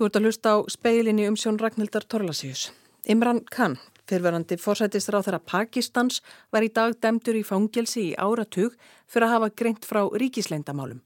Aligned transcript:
Þú 0.00 0.06
ert 0.08 0.14
að 0.16 0.24
hlusta 0.24 0.50
á 0.56 0.58
speilinni 0.72 1.26
um 1.28 1.34
sjón 1.36 1.58
Ragnhildar 1.60 2.06
Torlasíus. 2.08 2.70
Imran 3.12 3.42
Khan, 3.52 3.74
fyrverandi 4.08 4.56
fórsættisráð 4.56 5.26
þeirra 5.26 5.40
Pakistans, 5.44 6.22
var 6.48 6.64
í 6.64 6.70
dag 6.72 6.94
demdur 7.04 7.36
í 7.36 7.42
fangelsi 7.44 8.06
í 8.06 8.14
áratug 8.16 8.78
fyrir 9.04 9.26
að 9.26 9.34
hafa 9.34 9.50
greint 9.60 9.84
frá 9.84 10.00
ríkisleindamálum. 10.22 11.02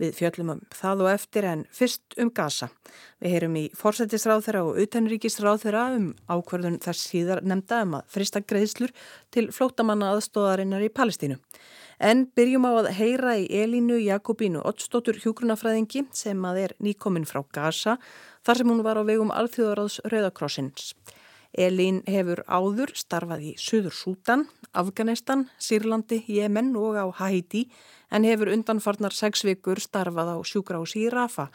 Við 0.00 0.16
fjöllum 0.16 0.54
um 0.54 0.62
það 0.72 1.04
og 1.04 1.10
eftir 1.12 1.48
en 1.50 1.66
fyrst 1.76 2.16
um 2.16 2.30
Gaza. 2.32 2.70
Við 3.20 3.36
heyrum 3.36 3.58
í 3.60 3.66
fórsættisráð 3.76 4.46
þeirra 4.46 4.64
og 4.64 4.80
utanríkisráð 4.80 5.66
þeirra 5.66 5.84
um 5.98 6.06
ákverðun 6.32 6.80
þess 6.86 7.04
síðar 7.10 7.44
nefnda 7.44 7.82
um 7.84 7.98
að 8.00 8.08
frista 8.16 8.40
greiðslur 8.40 8.96
til 9.28 9.50
flótamanna 9.52 10.14
aðstóðarinnar 10.14 10.88
í 10.88 10.88
Palestínu. 10.88 11.36
En 11.98 12.28
byrjum 12.30 12.62
á 12.62 12.72
að 12.78 12.92
heyra 12.94 13.32
í 13.42 13.48
Elínu 13.50 13.96
Jakobínu 13.98 14.62
Ottstóttur 14.62 15.18
hjógrunafræðingi 15.18 16.04
sem 16.14 16.44
að 16.46 16.60
er 16.68 16.74
nýkominn 16.78 17.26
frá 17.26 17.42
Gaza 17.50 17.96
þar 18.46 18.60
sem 18.60 18.70
hún 18.70 18.84
var 18.86 19.00
á 19.00 19.02
vegum 19.02 19.34
Alþjóðaráðs 19.34 19.98
Rauðakrossins. 20.06 20.92
Elín 21.58 22.02
hefur 22.06 22.44
áður 22.46 22.92
starfað 22.94 23.44
í 23.50 23.52
Suður 23.58 23.96
Sútan, 23.96 24.46
Afganistan, 24.76 25.48
Sýrlandi, 25.58 26.20
Jemen 26.28 26.74
og 26.78 26.94
á 26.94 27.10
Haiti 27.18 27.66
en 28.14 28.22
hefur 28.24 28.52
undanfarnar 28.52 29.16
sex 29.16 29.42
vikur 29.42 29.80
starfað 29.82 30.34
á 30.34 30.36
sjúgrási 30.44 31.08
í 31.08 31.12
Rafa, 31.12 31.48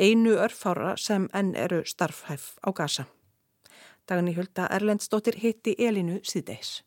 einu 0.00 0.38
örfára 0.40 0.96
sem 0.96 1.28
enn 1.34 1.52
eru 1.54 1.84
starfhæf 1.84 2.56
á 2.64 2.70
Gaza. 2.72 3.10
Dagan 4.08 4.30
í 4.32 4.38
hölda 4.38 4.70
Erlendstóttir 4.72 5.36
hitti 5.38 5.76
Elínu 5.76 6.22
síðdeis. 6.24 6.80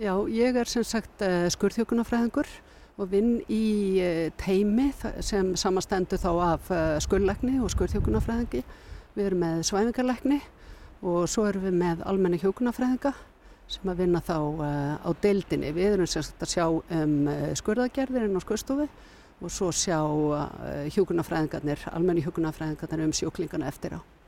Já, 0.00 0.14
ég 0.32 0.56
er 0.56 0.64
sem 0.64 0.80
sagt 0.80 1.20
uh, 1.20 1.44
skurðhjókunafræðingur 1.52 2.48
og 2.96 3.08
vinn 3.12 3.34
í 3.52 3.64
uh, 4.00 4.28
teimi 4.40 4.86
sem 5.20 5.50
samastendur 5.60 6.16
þá 6.22 6.28
af 6.46 6.70
uh, 6.72 6.94
skurðlækni 7.04 7.58
og 7.60 7.68
skurðhjókunafræðingi. 7.74 8.62
Við 9.12 9.26
erum 9.26 9.44
með 9.44 9.60
svæfingarlækni 9.68 10.38
og 11.04 11.26
svo 11.28 11.44
erum 11.50 11.66
við 11.66 11.76
með 11.82 12.04
almenni 12.08 12.40
hjókunafræðinga 12.40 13.12
sem 13.74 13.92
að 13.92 14.00
vinna 14.00 14.22
þá 14.24 14.38
á 15.04 15.10
deildinni. 15.20 15.74
Við 15.76 15.98
erum 15.98 16.08
sem 16.08 16.24
sagt 16.24 16.46
að 16.46 16.54
sjá 16.54 16.64
um 16.70 17.14
skurðagerðirinn 17.60 18.40
á 18.40 18.44
skurðstofi 18.46 18.88
og 19.44 19.52
svo 19.52 19.68
sjá 19.68 20.00
hjókunafræðingarnir, 20.96 21.84
almenni 21.92 22.24
hjókunafræðingarnir 22.24 23.04
um 23.04 23.14
sjóklingana 23.20 23.68
eftir 23.68 24.00
á. 24.00 24.19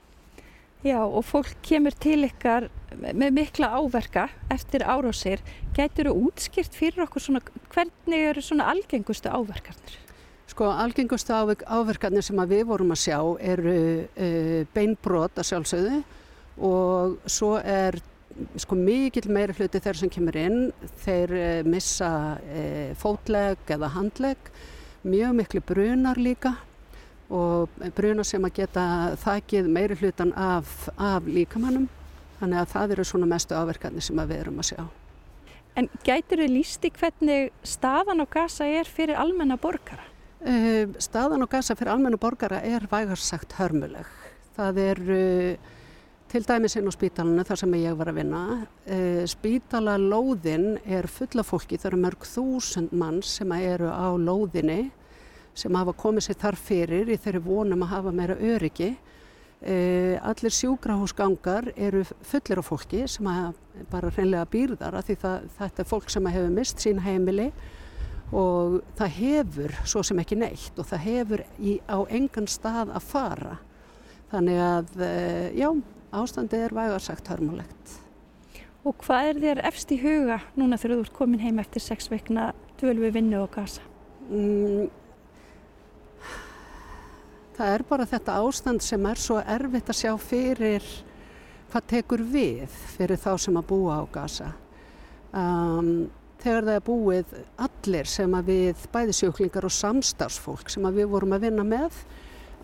Já 0.83 0.99
og 0.99 1.23
fólk 1.23 1.53
kemur 1.63 1.95
til 1.95 2.25
ykkar 2.27 2.65
með 2.99 3.29
mikla 3.37 3.69
áverka 3.79 4.25
eftir 4.51 4.83
árásir. 4.83 5.39
Gætur 5.77 6.11
þú 6.11 6.15
útskýrt 6.27 6.75
fyrir 6.75 7.05
okkur 7.05 7.23
svona 7.23 7.43
hvernig 7.71 8.25
eru 8.33 8.43
svona 8.43 8.67
algengustu 8.73 9.31
áverkarnir? 9.31 9.95
Sko 10.51 10.73
algengustu 10.75 11.37
áverkarnir 11.39 12.27
sem 12.27 12.43
við 12.51 12.65
vorum 12.67 12.91
að 12.97 13.03
sjá 13.05 13.21
eru 13.39 13.77
uh, 14.11 14.65
beinbrot 14.75 15.39
að 15.39 15.49
sjálfsögðu 15.53 16.03
og 16.67 17.31
svo 17.31 17.53
er 17.63 18.01
sko 18.59 18.75
mikill 18.75 19.31
meiri 19.31 19.55
hluti 19.55 19.79
þeir 19.87 20.03
sem 20.03 20.11
kemur 20.11 20.41
inn. 20.43 20.61
Þeir 21.07 21.37
uh, 21.39 21.47
missa 21.63 22.11
uh, 22.43 22.91
fótleg 22.99 23.71
eða 23.71 23.95
handleg, 23.95 24.53
mjög 25.07 25.39
miklu 25.45 25.63
brunar 25.71 26.19
líka 26.19 26.57
og 27.33 27.83
bruna 27.97 28.25
sem 28.27 28.45
að 28.45 28.57
geta 28.61 28.85
þakkið 29.23 29.69
meiri 29.73 29.97
hlutan 30.01 30.33
af, 30.37 30.89
af 31.01 31.27
líkamannum 31.27 31.89
þannig 32.41 32.61
að 32.61 32.73
það 32.75 32.95
eru 32.97 33.07
svona 33.07 33.29
mestu 33.31 33.57
áverkarnir 33.57 34.05
sem 34.05 34.21
við 34.21 34.41
erum 34.41 34.61
að 34.61 34.69
sjá. 34.73 34.83
En 35.79 35.89
gætur 36.05 36.43
þau 36.43 36.51
lísti 36.53 36.91
hvernig 36.93 37.53
staðan 37.65 38.21
á 38.21 38.27
gasa 38.29 38.67
er 38.69 38.89
fyrir 38.89 39.17
almenna 39.17 39.57
borgara? 39.61 40.05
Uh, 40.43 40.91
staðan 41.01 41.47
á 41.47 41.49
gasa 41.49 41.77
fyrir 41.79 41.95
almenna 41.95 42.19
borgara 42.21 42.59
er 42.67 42.85
vægarsagt 42.91 43.55
hörmuleg. 43.57 44.09
Það 44.59 44.81
er 44.83 45.01
uh, 45.07 45.71
til 46.33 46.45
dæmis 46.49 46.77
inn 46.77 46.91
á 46.91 46.93
spítalanu 46.93 47.45
þar 47.49 47.63
sem 47.63 47.77
ég 47.81 47.97
var 47.97 48.11
að 48.13 48.19
vinna. 48.21 48.43
Uh, 48.85 49.23
Spítalalóðin 49.31 50.75
er 50.85 51.09
fulla 51.09 51.45
fólki, 51.47 51.79
það 51.81 51.93
eru 51.93 52.03
mörg 52.05 52.27
þúsund 52.29 52.93
mann 52.93 53.23
sem 53.25 53.55
eru 53.57 53.89
á 53.89 54.13
lóðinni 54.19 54.91
sem 55.55 55.75
hafa 55.77 55.95
komið 55.97 56.27
sér 56.27 56.39
þar 56.41 56.59
fyrir 56.61 57.11
í 57.13 57.19
þeirri 57.21 57.43
vonum 57.45 57.85
að 57.85 57.93
hafa 57.93 58.13
meira 58.17 58.37
öryggi. 58.37 58.93
E, 59.63 59.75
allir 60.27 60.55
sjúkrahúsgangar 60.57 61.69
eru 61.77 62.03
fullir 62.27 62.59
af 62.59 62.67
fólki 62.67 63.05
sem 63.07 63.29
bara 63.93 64.11
hreinlega 64.11 64.49
býrðar 64.51 64.97
af 64.99 65.07
því 65.07 65.17
það, 65.23 65.47
þetta 65.59 65.83
er 65.85 65.91
fólk 65.93 66.11
sem 66.11 66.31
hefur 66.35 66.57
mist 66.57 66.83
sín 66.83 67.03
heimili 67.05 67.53
og 68.33 68.81
það 68.99 69.17
hefur 69.21 69.77
svo 69.85 70.03
sem 70.07 70.19
ekki 70.19 70.41
neitt 70.41 70.81
og 70.81 70.89
það 70.89 71.05
hefur 71.07 71.45
í, 71.61 71.77
á 71.87 71.99
engan 72.09 72.49
stað 72.51 72.91
að 72.97 73.11
fara. 73.13 73.59
Þannig 74.33 74.63
að 74.65 75.05
e, 75.05 75.13
já, 75.61 75.69
ástandið 76.17 76.67
er 76.67 76.75
vægarsagt 76.81 77.29
hörmulegt. 77.31 77.99
Og 78.83 78.97
hvað 79.05 79.29
er 79.29 79.41
þér 79.45 79.61
efst 79.69 79.93
í 79.95 80.01
huga 80.03 80.41
núna 80.59 80.79
þegar 80.81 80.97
þú 80.97 81.05
ert 81.05 81.15
komin 81.21 81.43
heim 81.45 81.61
eftir 81.63 81.85
sex 81.85 82.11
veikna 82.11 82.51
dvölu 82.81 83.05
við 83.05 83.19
vinnu 83.21 83.45
og 83.45 83.53
gasa? 83.55 83.85
Mm, 84.27 84.89
það 87.57 87.75
er 87.77 87.85
bara 87.89 88.09
þetta 88.09 88.39
ástand 88.43 88.85
sem 88.85 89.07
er 89.11 89.21
svo 89.21 89.39
erfitt 89.41 89.93
að 89.93 90.01
sjá 90.01 90.13
fyrir 90.21 90.87
hvað 91.73 91.87
tekur 91.89 92.25
við 92.33 92.81
fyrir 92.97 93.21
þá 93.21 93.31
sem 93.41 93.57
að 93.57 93.69
búa 93.71 94.01
á 94.01 94.05
gasa. 94.13 94.51
Um, 95.33 96.11
þegar 96.43 96.67
það 96.67 96.75
er 96.75 96.85
búið 96.87 97.33
allir 97.67 98.11
sem 98.11 98.35
að 98.37 98.51
við, 98.51 98.85
bæði 98.93 99.17
sjöklingar 99.17 99.69
og 99.69 99.75
samstagsfólk 99.77 100.73
sem 100.73 100.85
að 100.89 101.01
við 101.01 101.11
vorum 101.15 101.33
að 101.37 101.47
vinna 101.47 101.65
með, 101.67 101.97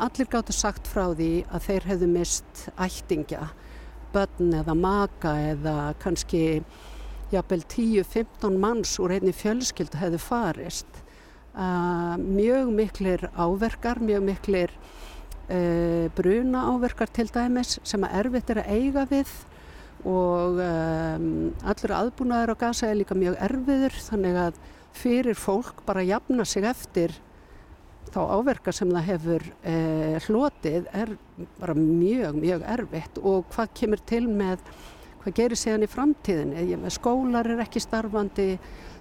allir 0.02 0.28
gáttu 0.30 0.54
sagt 0.54 0.90
frá 0.90 1.06
því 1.14 1.32
að 1.48 1.64
þeir 1.68 1.88
hefðu 1.92 2.10
mist 2.12 2.64
ættingja, 2.76 3.48
börn 4.12 4.54
eða 4.60 4.76
maka 4.78 5.34
eða 5.54 5.76
kannski 6.02 6.60
jafnvel 7.32 7.60
10-15 7.64 8.60
manns 8.60 8.94
úr 9.02 9.16
einni 9.18 9.34
fjölskyldu 9.36 10.00
hefðu 10.00 10.20
farist 10.22 11.02
mjög 11.58 12.72
miklir 12.74 13.28
áverkar, 13.34 13.98
mjög 13.98 14.22
miklir 14.22 14.74
uh, 15.50 16.06
bruna 16.14 16.66
áverkar 16.72 17.10
til 17.10 17.28
dæmis 17.34 17.78
sem 17.82 18.04
að 18.06 18.18
erfitt 18.22 18.52
er 18.54 18.62
að 18.62 18.74
eiga 18.76 19.06
við 19.10 19.32
og 20.06 20.60
um, 20.62 21.30
allur 21.66 21.94
aðbúnaður 21.96 22.54
á 22.54 22.56
gasa 22.60 22.86
er 22.86 23.00
líka 23.00 23.16
mjög 23.18 23.40
erfiður 23.48 23.96
þannig 24.06 24.38
að 24.44 24.60
fyrir 24.98 25.38
fólk 25.38 25.82
bara 25.86 26.06
jafna 26.06 26.46
sig 26.46 26.66
eftir 26.68 27.16
þá 28.08 28.20
áverka 28.38 28.72
sem 28.72 28.90
það 28.92 29.08
hefur 29.08 29.46
eh, 29.68 30.16
hlotið 30.26 30.86
er 30.96 31.14
bara 31.58 31.74
mjög, 31.76 32.38
mjög 32.40 32.64
erfitt. 32.74 33.20
Og 33.20 33.46
hvað 33.52 33.74
kemur 33.80 34.02
til 34.08 34.24
með, 34.30 34.62
hvað 35.22 35.36
gerir 35.36 35.60
séðan 35.60 35.84
í 35.84 35.90
framtíðinni, 35.92 36.92
skólar 36.94 37.50
er 37.52 37.64
ekki 37.66 37.82
starfandi, 37.84 38.50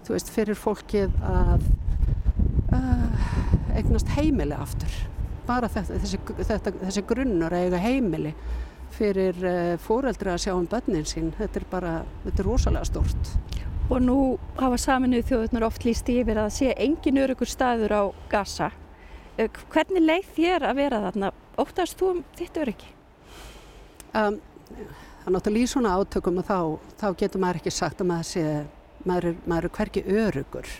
þú 0.07 0.15
veist, 0.15 0.31
fyrir 0.33 0.59
fólkið 0.59 1.15
að 1.23 1.63
uh, 1.63 1.86
eignast 3.77 4.09
heimili 4.17 4.55
aftur. 4.57 4.95
Bara 5.47 5.69
þetta, 5.71 5.99
þessi, 6.03 6.19
þetta, 6.39 6.73
þessi 6.81 7.03
grunnur 7.07 7.53
að 7.55 7.67
eiga 7.67 7.81
heimili 7.83 8.33
fyrir 8.97 9.37
eh, 9.45 9.75
fóreldra 9.81 10.35
að 10.35 10.43
sjá 10.45 10.53
um 10.55 10.67
börnin 10.69 11.05
sín 11.07 11.31
þetta 11.37 11.61
er 11.61 11.65
bara, 11.71 11.93
þetta 12.23 12.43
er 12.43 12.47
rosalega 12.47 12.87
stort 12.87 13.31
Og 13.87 14.01
nú 14.03 14.17
hafa 14.57 14.75
saminuð 14.81 15.29
þjóðurnar 15.29 15.65
oft 15.69 15.85
líst 15.87 16.09
yfir 16.11 16.41
að 16.41 16.49
sé 16.57 16.73
engin 16.75 17.21
örugur 17.21 17.47
staður 17.47 17.93
á 17.95 18.03
Gaza. 18.27 18.67
Eh, 19.39 19.47
hvernig 19.71 20.03
leið 20.03 20.31
þér 20.35 20.65
að 20.67 20.79
vera 20.81 20.99
þarna? 21.05 21.29
Óttast 21.55 21.95
þú 21.99 22.09
um 22.17 22.19
þitt 22.35 22.59
öryggi? 22.59 22.89
Um, 24.11 24.41
það 24.67 25.29
er 25.29 25.35
náttúrulega 25.37 25.69
í 25.69 25.71
svona 25.71 25.93
átökum 25.95 26.41
og 26.41 26.49
þá, 26.49 26.59
þá 26.99 27.07
getur 27.21 27.43
maður 27.45 27.61
ekki 27.61 27.73
sagt 27.77 28.03
að 28.03 28.11
maður 28.11 28.27
sé 28.33 28.43
maður 29.07 29.29
er, 29.29 29.39
maður 29.47 29.69
er 29.69 29.75
hverki 29.77 30.03
örugur 30.25 30.73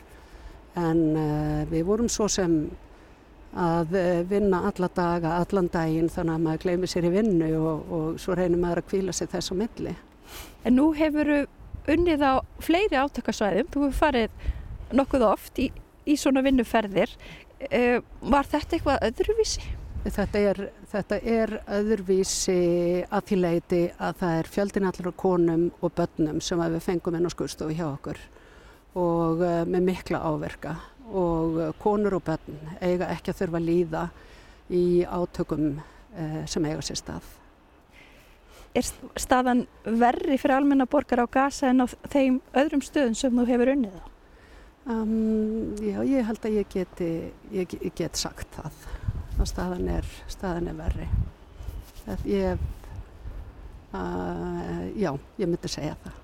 en 0.77 0.99
uh, 1.17 1.63
við 1.71 1.87
vorum 1.87 2.09
svo 2.11 2.27
sem 2.31 2.57
að 3.57 3.95
uh, 3.97 4.21
vinna 4.29 4.63
alla 4.69 4.89
daga, 4.93 5.37
allan 5.41 5.69
daginn 5.73 6.11
þannig 6.11 6.35
að 6.35 6.45
maður 6.45 6.63
gleymið 6.65 6.93
sér 6.93 7.07
í 7.07 7.13
vinnu 7.15 7.49
og, 7.57 7.89
og 7.97 8.21
svo 8.21 8.37
reynir 8.37 8.61
maður 8.61 8.83
að 8.83 8.89
kvíla 8.91 9.15
sér 9.15 9.31
þess 9.33 9.53
á 9.53 9.55
milli. 9.63 9.95
En 10.67 10.77
nú 10.77 10.91
hefur 10.97 11.33
unnið 11.87 12.23
á 12.23 12.33
fleiri 12.63 12.99
átökasvæðum, 12.99 13.71
þú 13.73 13.87
hefur 13.87 13.99
farið 14.03 14.47
nokkuð 14.97 15.27
oft 15.27 15.59
í, 15.63 15.71
í 16.05 16.15
svona 16.19 16.43
vinnuferðir. 16.45 17.11
Uh, 17.71 17.99
var 18.21 18.47
þetta 18.47 18.77
eitthvað 18.77 19.05
öðruvísi? 19.09 19.65
Þetta 20.07 20.39
er, 20.39 20.59
þetta 20.87 21.17
er 21.27 21.51
öðruvísi 21.73 22.61
að 23.11 23.23
því 23.27 23.37
leiti 23.41 23.79
að 23.97 24.19
það 24.21 24.35
er 24.39 24.49
fjöldin 24.53 24.87
allir 24.87 25.09
á 25.11 25.13
konum 25.19 25.65
og 25.81 25.95
börnum 25.97 26.37
sem 26.43 26.61
við 26.61 26.83
fengum 26.85 27.17
inn 27.17 27.27
á 27.27 27.31
skurstofu 27.33 27.75
hjá 27.75 27.87
okkur 27.89 28.21
og 28.97 29.43
uh, 29.43 29.63
með 29.69 29.89
mikla 29.91 30.21
áverka 30.25 30.75
og 31.07 31.59
uh, 31.61 31.73
konur 31.81 32.17
og 32.17 32.25
börn 32.27 32.57
eiga 32.81 33.11
ekki 33.13 33.31
að 33.31 33.43
þurfa 33.43 33.61
að 33.61 33.67
líða 33.67 34.03
í 34.73 34.85
átökum 35.05 35.67
uh, 35.77 36.41
sem 36.49 36.65
eiga 36.67 36.83
sér 36.85 37.01
stað. 37.01 37.33
Er 38.77 38.85
staðan 39.17 39.65
verri 39.85 40.37
fyrir 40.37 40.57
almenna 40.57 40.85
borgar 40.89 41.23
á 41.23 41.27
gasa 41.31 41.71
en 41.71 41.81
á 41.81 41.87
þeim 42.11 42.41
öðrum 42.57 42.83
stöðum 42.85 43.15
sem 43.17 43.33
þú 43.33 43.47
hefur 43.49 43.73
unnið 43.73 43.95
á? 43.97 44.05
Um, 44.87 45.75
já, 45.83 45.97
ég 46.07 46.23
held 46.23 46.45
að 46.47 46.59
ég 46.61 46.69
geti, 46.71 47.09
ég, 47.51 47.73
ég 47.83 47.95
get 47.97 48.15
sagt 48.15 48.53
það 48.55 48.77
að 49.37 49.49
staðan 49.49 49.89
er, 49.91 50.13
staðan 50.31 50.69
er 50.71 50.77
verri. 50.77 51.07
Ég, 52.23 52.61
uh, 53.91 54.85
já, 54.95 55.11
ég 55.11 55.43
myndi 55.43 55.71
segja 55.71 55.97
það. 56.05 56.23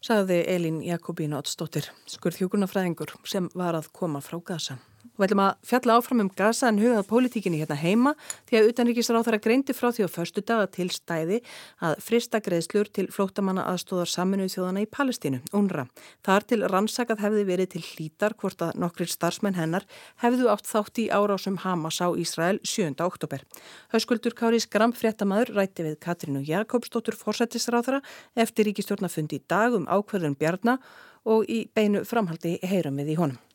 Saði 0.00 0.38
Elín 0.48 0.78
Jakobín 0.80 1.34
Ottsdóttir, 1.36 1.90
skurðhjókunafræðingur 2.08 3.10
sem 3.28 3.50
var 3.52 3.76
að 3.76 3.90
koma 3.92 4.22
frá 4.24 4.38
Gaza. 4.40 4.78
Við 5.20 5.26
ætlum 5.26 5.40
að 5.44 5.56
fjalla 5.68 5.94
áfram 6.00 6.20
um 6.22 6.28
Gaza 6.32 6.68
en 6.70 6.78
hugað 6.80 7.02
pólitíkinni 7.10 7.58
hérna 7.60 7.76
heima 7.76 8.14
því 8.48 8.56
að 8.56 8.68
þeirra 8.80 9.38
greindi 9.44 9.74
frá 9.76 9.90
því 9.92 10.06
á 10.08 10.14
förstu 10.14 10.40
daga 10.40 10.68
til 10.72 10.86
stæði 10.88 11.42
að 11.84 11.98
frista 12.00 12.40
greiðslur 12.40 12.88
til 12.88 13.04
flótamanna 13.12 13.66
aðstóðar 13.68 14.08
saminuð 14.08 14.54
þjóðana 14.54 14.80
í 14.80 14.88
Palestínu, 14.88 15.42
UNRA. 15.52 15.84
Þar 16.24 16.46
til 16.48 16.60
rannsakað 16.72 17.20
hefði 17.26 17.42
verið 17.50 17.68
til 17.74 17.82
hlítar 17.84 18.36
hvort 18.40 18.64
að 18.64 18.80
nokkrir 18.80 19.12
starfsmenn 19.12 19.60
hennar 19.60 19.84
hefðu 20.24 20.48
átt 20.54 20.64
þátt 20.70 21.02
í 21.04 21.10
árásum 21.12 21.60
Hamas 21.66 22.00
á 22.00 22.08
Ísrael 22.16 22.62
7. 22.64 22.96
oktober. 23.04 23.44
Hauskuldur 23.92 24.32
Kári 24.32 24.62
Skram 24.64 24.96
fréttamaður 24.96 25.52
rætti 25.60 25.84
við 25.84 26.00
Katrínu 26.00 26.46
Jakobsdóttur 26.48 27.20
fórsættisráðara 27.20 28.00
eftir 28.40 28.70
ríkistjórnafundi 28.72 29.36
í 29.36 29.44
dag 29.44 29.76
um 29.76 29.84
ákverðun 29.84 30.40
Bjarnar 30.40 30.80
og 31.28 31.44
í 31.44 31.66
beinu 31.76 32.06
framhaldi 32.08 32.56
heyrum 32.64 32.96
við 33.04 33.12
í 33.12 33.20
honum. 33.20 33.49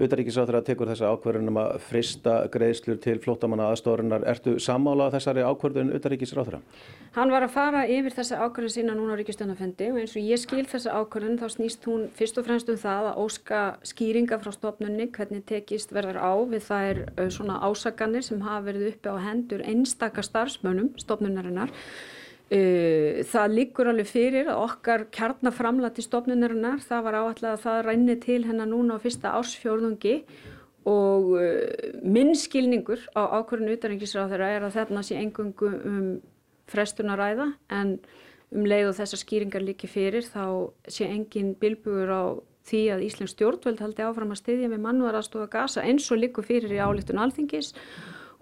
Utaríkisáþur 0.00 0.56
að 0.56 0.68
tekur 0.70 0.88
þessa 0.88 1.10
ákverðunum 1.12 1.58
að 1.60 1.74
frista 1.84 2.34
greiðslur 2.52 2.96
til 3.04 3.18
flótamanna 3.20 3.66
aðstórunar. 3.68 4.22
Ertu 4.30 4.54
sammála 4.62 5.10
þessari 5.12 5.44
ákverðun 5.44 5.92
utaríkisáþur? 5.98 6.62
Hann 7.12 7.32
var 7.34 7.44
að 7.44 7.52
fara 7.52 7.82
yfir 7.84 8.16
þessa 8.16 8.38
ákverðun 8.40 8.72
sína 8.72 8.94
núna 8.96 9.12
á 9.12 9.20
ríkistjónafendi 9.20 9.90
og 9.92 9.98
eins 10.00 10.16
og 10.16 10.24
ég 10.24 10.40
skil 10.40 10.64
þessa 10.70 10.96
ákverðun 10.96 11.36
þá 11.42 11.44
snýst 11.52 11.84
hún 11.90 12.06
fyrst 12.16 12.40
og 12.40 12.48
fremst 12.48 12.72
um 12.72 12.80
það 12.80 13.10
að 13.10 13.20
óska 13.26 13.60
skýringa 13.92 14.40
frá 14.40 14.56
stofnunni 14.56 15.10
hvernig 15.12 15.44
tekist 15.52 15.92
verður 15.92 16.22
á 16.24 16.32
við 16.40 16.66
þær 16.70 17.02
svona 17.36 17.60
ásaganir 17.60 18.24
sem 18.24 18.40
hafa 18.40 18.64
verið 18.70 18.88
uppi 18.94 19.12
á 19.12 19.16
hendur 19.28 19.66
einstaka 19.68 20.24
starfsmönum 20.24 20.94
stofnunarinnar 21.04 21.76
það 22.52 23.52
liggur 23.56 23.88
alveg 23.88 24.08
fyrir 24.10 24.48
að 24.52 24.58
okkar 24.66 25.06
kjarnaframlati 25.14 26.02
stofnunarinnar, 26.04 26.82
það 26.84 27.04
var 27.06 27.16
áallega 27.16 27.52
að 27.54 27.62
það 27.62 27.78
rænni 27.86 28.16
til 28.20 28.42
hennar 28.44 28.68
núna 28.68 28.98
á 29.00 29.02
fyrsta 29.02 29.32
ásfjórðungi 29.38 30.18
og 30.88 31.30
uh, 31.38 32.00
minn 32.02 32.34
skilningur 32.34 33.02
á 33.14 33.22
ákvörðinu 33.38 33.76
utarengisráð 33.76 34.34
þeirra 34.34 34.50
er 34.56 34.66
að 34.66 34.76
þarna 34.78 35.04
sé 35.06 35.18
engungu 35.20 35.70
um 35.70 36.06
frestunaræða 36.70 37.52
en 37.70 37.98
um 38.52 38.66
leið 38.66 38.90
og 38.90 38.96
þessar 38.98 39.22
skýringar 39.22 39.64
líki 39.64 39.90
fyrir 39.90 40.26
þá 40.26 40.72
sé 40.90 41.06
engin 41.08 41.54
bilbugur 41.58 42.10
á 42.10 42.22
því 42.66 42.82
að 42.94 43.04
Íslands 43.06 43.34
stjórnvöld 43.36 43.80
haldi 43.82 44.04
áfram 44.06 44.34
að 44.34 44.42
styðja 44.42 44.70
með 44.70 44.84
mannúðarastofa 44.86 45.48
gasa 45.50 45.86
eins 45.86 46.10
og 46.12 46.20
líkur 46.22 46.46
fyrir 46.46 46.74
í 46.74 46.82
álíktun 46.82 47.22
alþingis 47.22 47.72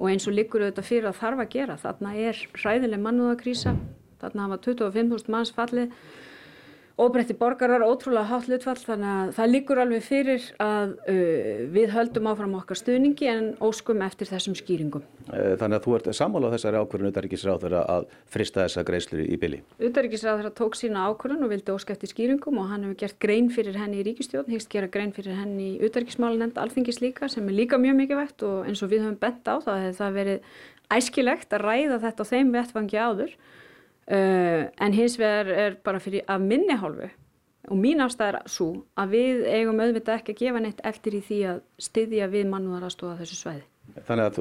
og 0.01 0.11
eins 0.11 0.27
og 0.29 0.37
líkur 0.37 0.65
auðvitað 0.65 0.89
fyrir 0.89 1.09
að 1.09 1.21
þarf 1.21 1.45
að 1.45 1.53
gera. 1.55 1.79
Þarna 1.81 2.13
er 2.21 2.43
hræðileg 2.57 3.01
mannúðakrísa 3.05 3.75
Þarna 4.21 4.49
hafa 4.49 4.61
25.000 4.67 5.33
manns 5.33 5.55
fallið, 5.57 5.95
óbreytti 7.01 7.35
borgarar, 7.39 7.83
ótrúlega 7.87 8.29
hátt 8.29 8.49
hlutfall 8.51 8.77
þannig 8.77 9.11
að 9.11 9.31
það 9.39 9.51
líkur 9.55 9.79
alveg 9.81 10.03
fyrir 10.05 10.47
að 10.61 10.91
uh, 11.09 11.61
við 11.73 11.93
höldum 11.95 12.29
áfram 12.29 12.57
okkar 12.59 12.77
stuðningi 12.77 13.29
en 13.31 13.47
óskum 13.65 14.03
eftir 14.05 14.29
þessum 14.29 14.57
skýringum. 14.59 15.05
Eh, 15.31 15.55
þannig 15.61 15.79
að 15.79 15.87
þú 15.87 15.95
ert 15.97 16.11
sammálað 16.19 16.57
þessari 16.57 16.81
ákvörðun 16.83 17.13
Utaríkisráður 17.15 17.77
að 17.81 18.09
frista 18.35 18.65
þessa 18.67 18.85
greiðslu 18.91 19.25
í 19.25 19.39
byli? 19.41 19.61
Utaríkisráður 19.89 20.51
tók 20.59 20.77
sína 20.77 21.07
ákvörðun 21.09 21.47
og 21.47 21.55
vildi 21.55 21.73
óska 21.73 21.95
eftir 21.95 22.13
skýringum 22.13 22.61
og 22.61 22.69
hann 22.73 22.85
hefur 22.85 22.99
gert 23.05 23.21
grein 23.23 23.49
fyrir 23.55 23.79
henni 23.81 24.03
í 24.03 24.05
ríkistjórn, 24.11 24.51
hegst 24.53 24.73
gera 24.73 24.91
grein 24.93 25.15
fyrir 25.17 25.39
henni 25.39 25.77
í 25.77 25.89
Utaríkismálanend 25.89 26.61
alþingis 26.61 27.01
líka 27.01 27.31
sem 27.33 27.49
er 27.49 27.57
líka 27.63 27.81
mjög 27.81 27.97
mikið 28.03 28.21
vekt 28.25 28.45
og 28.49 28.69
eins 28.69 28.85
og 28.85 28.93
við 28.93 29.07
höfum 29.07 29.21
bent 29.23 29.49
á 29.49 29.57
það 29.63 29.87
hefur 29.87 29.99
það 30.03 30.21
verið 30.21 30.53
æskilegt 30.91 31.55
að 31.55 31.65
ræða 31.65 32.01
þetta 32.03 32.27
á 32.27 32.31
þeim 32.35 32.53
vettfangi 32.57 33.01
áður 33.01 33.35
Uh, 34.11 34.67
en 34.83 34.95
hins 34.97 35.15
vegar 35.21 35.51
er 35.55 35.77
bara 35.87 36.01
fyrir 36.03 36.25
að 36.27 36.47
minni 36.51 36.75
hálfu 36.75 37.11
og 37.71 37.77
mín 37.79 38.03
ástæð 38.03 38.33
er 38.33 38.39
svo 38.51 38.71
að 38.99 39.13
við 39.15 39.43
eigum 39.47 39.83
auðvitað 39.83 40.17
ekki 40.17 40.35
að 40.35 40.41
gefa 40.41 40.63
neitt 40.65 40.81
eftir 40.91 41.15
í 41.15 41.21
því 41.23 41.39
að 41.53 41.61
styðja 41.87 42.31
við 42.33 42.49
mannúðarastóða 42.51 43.21
þessu 43.21 43.39
svæði. 43.39 43.67
Þannig 44.07 44.25
að 44.25 44.37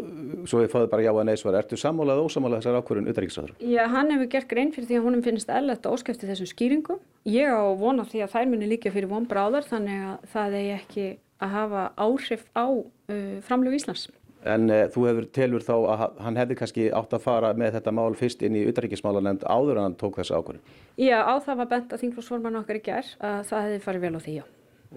svo 0.50 0.62
við 0.62 0.72
fáðum 0.74 0.92
bara 0.92 1.06
já 1.06 1.10
að 1.12 1.26
neysvar, 1.30 1.58
ertu 1.60 1.78
sammálað 1.80 2.22
og 2.22 2.30
ósamálað 2.30 2.62
þessar 2.62 2.78
ákvörðun 2.80 3.12
utanríkisraður? 3.14 3.56
Já, 3.66 3.82
hann 3.94 4.12
hefur 4.14 4.30
gert 4.34 4.50
grein 4.52 4.74
fyrir 4.76 4.90
því 4.90 5.00
að 5.00 5.08
húnum 5.08 5.24
finnst 5.26 5.54
ellert 5.54 5.90
óskæfti 5.90 6.30
þessum 6.30 6.50
skýringum. 6.52 7.02
Ég 7.30 7.50
á 7.50 7.66
vona 7.80 8.06
því 8.10 8.24
að 8.26 8.36
þær 8.36 8.52
muni 8.52 8.70
líka 8.70 8.94
fyrir 8.94 9.10
von 9.10 9.26
bráðar 9.30 9.66
þannig 9.70 10.06
að 10.12 10.30
það 10.36 10.58
er 10.60 10.70
ekki 10.78 11.08
að 11.40 11.54
hafa 11.56 11.84
áhrif 11.98 12.46
á 12.54 12.66
uh, 12.70 13.36
framlegu 13.46 13.80
Íslands. 13.80 14.10
En 14.48 14.70
e, 14.72 14.84
þú 14.94 15.06
hefur 15.10 15.26
telur 15.36 15.64
þá 15.66 15.74
að 15.76 16.04
hann 16.24 16.38
hefði 16.40 16.56
kannski 16.62 16.86
átt 16.96 17.16
að 17.16 17.26
fara 17.26 17.50
með 17.60 17.74
þetta 17.76 17.94
mál 17.96 18.14
fyrst 18.16 18.44
inn 18.48 18.56
í 18.56 18.62
utaríkismálanemnd 18.72 19.44
áður 19.44 19.82
en 19.82 19.90
hann 19.90 19.98
tók 20.00 20.22
þessu 20.22 20.38
ákvörðin? 20.38 20.78
Já, 20.96 21.18
á 21.28 21.36
það 21.44 21.60
var 21.60 21.72
bent 21.74 21.92
að 21.96 22.06
þingflósforman 22.06 22.60
okkar 22.62 22.80
í 22.80 22.84
gerð 22.86 23.12
að 23.20 23.42
það 23.50 23.66
hefði 23.68 23.82
farið 23.84 24.06
vel 24.06 24.14
á 24.16 24.22
því, 24.24 24.38
já. 24.40 24.46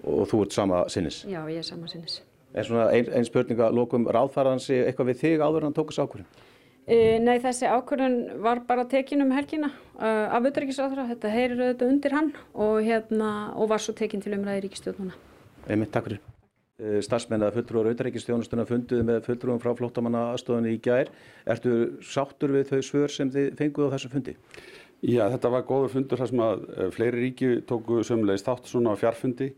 Og 0.03 0.23
þú 0.31 0.39
ert 0.45 0.55
sama 0.55 0.79
sinnis? 0.93 1.19
Já, 1.27 1.41
ég 1.51 1.59
er 1.59 1.67
sama 1.67 1.91
sinnis. 1.91 2.21
En 2.53 2.67
svona 2.69 2.87
einn 2.95 3.11
ein 3.17 3.27
spurninga, 3.27 3.69
lókum 3.73 4.07
ráðfæraðansi 4.07 4.79
eitthvað 4.87 5.11
við 5.11 5.21
þig 5.25 5.43
áður 5.43 5.59
en 5.61 5.69
hann 5.69 5.77
tók 5.77 5.91
þessu 5.91 6.07
ákvörðin? 6.07 6.31
E, 6.83 6.97
nei, 7.23 7.37
þessi 7.43 7.69
ákvörðin 7.71 8.17
var 8.43 8.63
bara 8.67 8.83
tekin 8.91 9.23
um 9.23 9.31
helgina 9.35 9.69
uh, 9.71 10.35
af 10.35 10.49
utaríkisráðra, 10.49 11.07
þetta 11.13 11.31
heyrir 11.31 11.61
auðvitað 11.61 11.93
undir 11.93 12.15
hann 12.17 12.33
og, 12.53 12.75
hérna, 12.83 13.31
og 13.55 13.71
var 13.71 13.83
svo 13.83 13.95
tekin 13.95 14.23
til 14.23 14.35
umræði 14.35 14.65
ríkistjórnuna. 14.67 15.15
Einmitt, 15.67 15.93
takk 15.95 16.09
fyrir. 16.09 16.19
Eh, 16.19 16.32
starfsmenn 16.81 17.43
að 17.45 17.59
fulltrúar 17.59 17.91
auðaríkistjónustuna 17.91 18.65
funduði 18.65 19.05
með 19.05 19.19
fulltrúum 19.27 19.59
frá 19.61 19.75
flóttamanna 19.77 20.23
aðstofunni 20.31 20.71
í 20.73 20.79
gær. 20.81 21.11
Ertu 21.45 21.99
sáttur 22.01 22.55
við 22.55 22.71
þau 22.71 22.81
svör 22.87 23.13
sem 23.13 23.29
þið 23.29 23.51
fenguð 23.59 23.91
á 23.91 23.93
þessum 23.93 24.13
fundi? 24.15 24.33
Já, 25.05 25.27
þetta 25.29 25.51
var 25.53 25.67
góður 25.69 25.93
fundur 25.93 26.21
þar 26.21 26.31
sem 26.31 26.41
að 26.41 26.65
eh, 26.73 26.89
fleiri 26.95 27.21
ríki 27.27 27.51
tóku 27.69 28.01
sömulegist 28.07 28.49
þátt 28.49 28.71
svona 28.71 28.95
á 28.95 29.01
fjarfundi. 29.01 29.51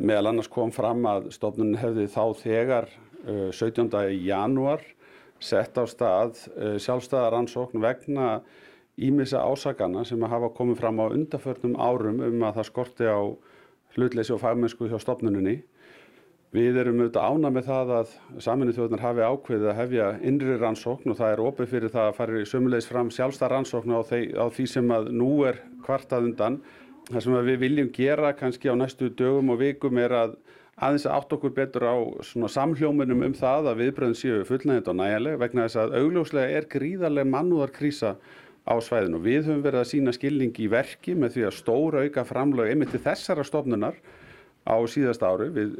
Meðal 0.00 0.30
annars 0.32 0.48
kom 0.50 0.72
fram 0.72 1.04
að 1.10 1.28
stofnun 1.36 1.76
hefði 1.78 2.08
þá 2.10 2.24
þegar 2.40 2.88
17. 3.28 3.92
Eh, 4.00 4.14
janúar 4.24 4.80
sett 5.42 5.76
á 5.76 5.84
stað 5.90 6.38
sjálfstæðaransókn 6.78 7.82
vegna 7.82 8.36
ímissa 8.96 9.42
ásakana 9.42 10.04
sem 10.06 10.22
hafa 10.22 10.52
komið 10.54 10.78
fram 10.78 11.00
á 11.02 11.10
undaförnum 11.10 11.74
árum 11.80 12.22
um 12.22 12.44
að 12.46 12.60
það 12.60 12.68
skorti 12.68 13.08
á 13.10 13.20
hlutleysi 13.96 14.34
og 14.36 14.40
fagmennsku 14.42 14.86
hjá 14.86 15.00
stofnuninni 15.02 15.58
Við 16.52 16.76
erum 16.82 16.98
auðvitað 17.00 17.30
ána 17.32 17.48
með 17.48 17.64
það 17.64 17.90
að 17.96 18.10
saminuð 18.44 18.76
þjóðunar 18.76 19.02
hafi 19.06 19.22
ákveðið 19.24 19.68
að 19.70 19.78
hefja 19.78 20.08
innri 20.28 20.56
rannsókn 20.60 21.14
og 21.14 21.16
það 21.16 21.30
er 21.32 21.40
opið 21.46 21.70
fyrir 21.70 21.92
það 21.94 22.08
að 22.10 22.18
fara 22.18 22.42
sömulegis 22.50 22.88
fram 22.90 23.12
sjálfstæð 23.16 23.50
rannsókn 23.54 23.94
á, 23.96 24.00
á 24.04 24.46
því 24.52 24.66
sem 24.68 24.92
að 24.92 25.08
nú 25.16 25.30
er 25.48 25.62
kvartað 25.86 26.28
undan. 26.28 26.58
Það 27.08 27.24
sem 27.24 27.38
við 27.48 27.58
viljum 27.64 27.88
gera 27.96 28.34
kannski 28.36 28.68
á 28.68 28.76
næstu 28.76 29.08
dögum 29.16 29.54
og 29.54 29.62
vikum 29.64 29.96
er 30.04 30.12
að 30.18 30.36
aðeins 30.76 31.08
að 31.08 31.16
átt 31.16 31.34
okkur 31.38 31.56
betur 31.56 31.88
á 31.88 31.96
samhljóminum 32.20 33.24
um 33.30 33.36
það 33.40 33.72
að 33.72 33.84
viðbröðin 33.86 34.20
séu 34.20 34.44
fullnægind 34.44 34.92
og 34.92 35.00
nægileg 35.00 35.40
vegna 35.40 35.66
þess 35.70 35.80
að 35.80 35.98
augljóslega 36.02 36.56
er 36.58 36.68
gríðarlega 36.68 37.32
mannúðarkrísa 37.32 38.18
á 38.68 38.74
svæðinu. 38.76 39.24
Við 39.24 39.46
höfum 39.48 39.64
verið 39.64 39.86
að 39.86 39.92
sína 39.94 40.12
skilning 40.12 40.52
í 40.60 40.68
verki 40.68 41.16
með 41.16 41.38
því 41.38 41.48
að 41.48 41.60
stóra 41.62 42.04
auka 42.04 42.28
framlög 42.28 42.74
einmitt 42.74 42.92
til 42.92 43.00
þessara 43.08 43.48
stofnunar 43.48 43.96
á 44.66 44.76
síðast 44.90 45.22
ári. 45.24 45.50
Við 45.54 45.76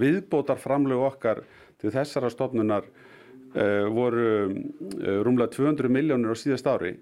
viðbótar 0.00 0.60
framlegu 0.60 1.06
okkar 1.08 1.42
til 1.80 1.92
þessara 1.94 2.30
stofnunar 2.32 2.86
uh, 2.86 3.86
voru 3.92 4.26
uh, 4.46 5.20
rúmlega 5.26 5.52
200 5.56 5.92
miljónir 5.92 6.32
á 6.32 6.36
síðast 6.36 6.68
ári. 6.70 6.96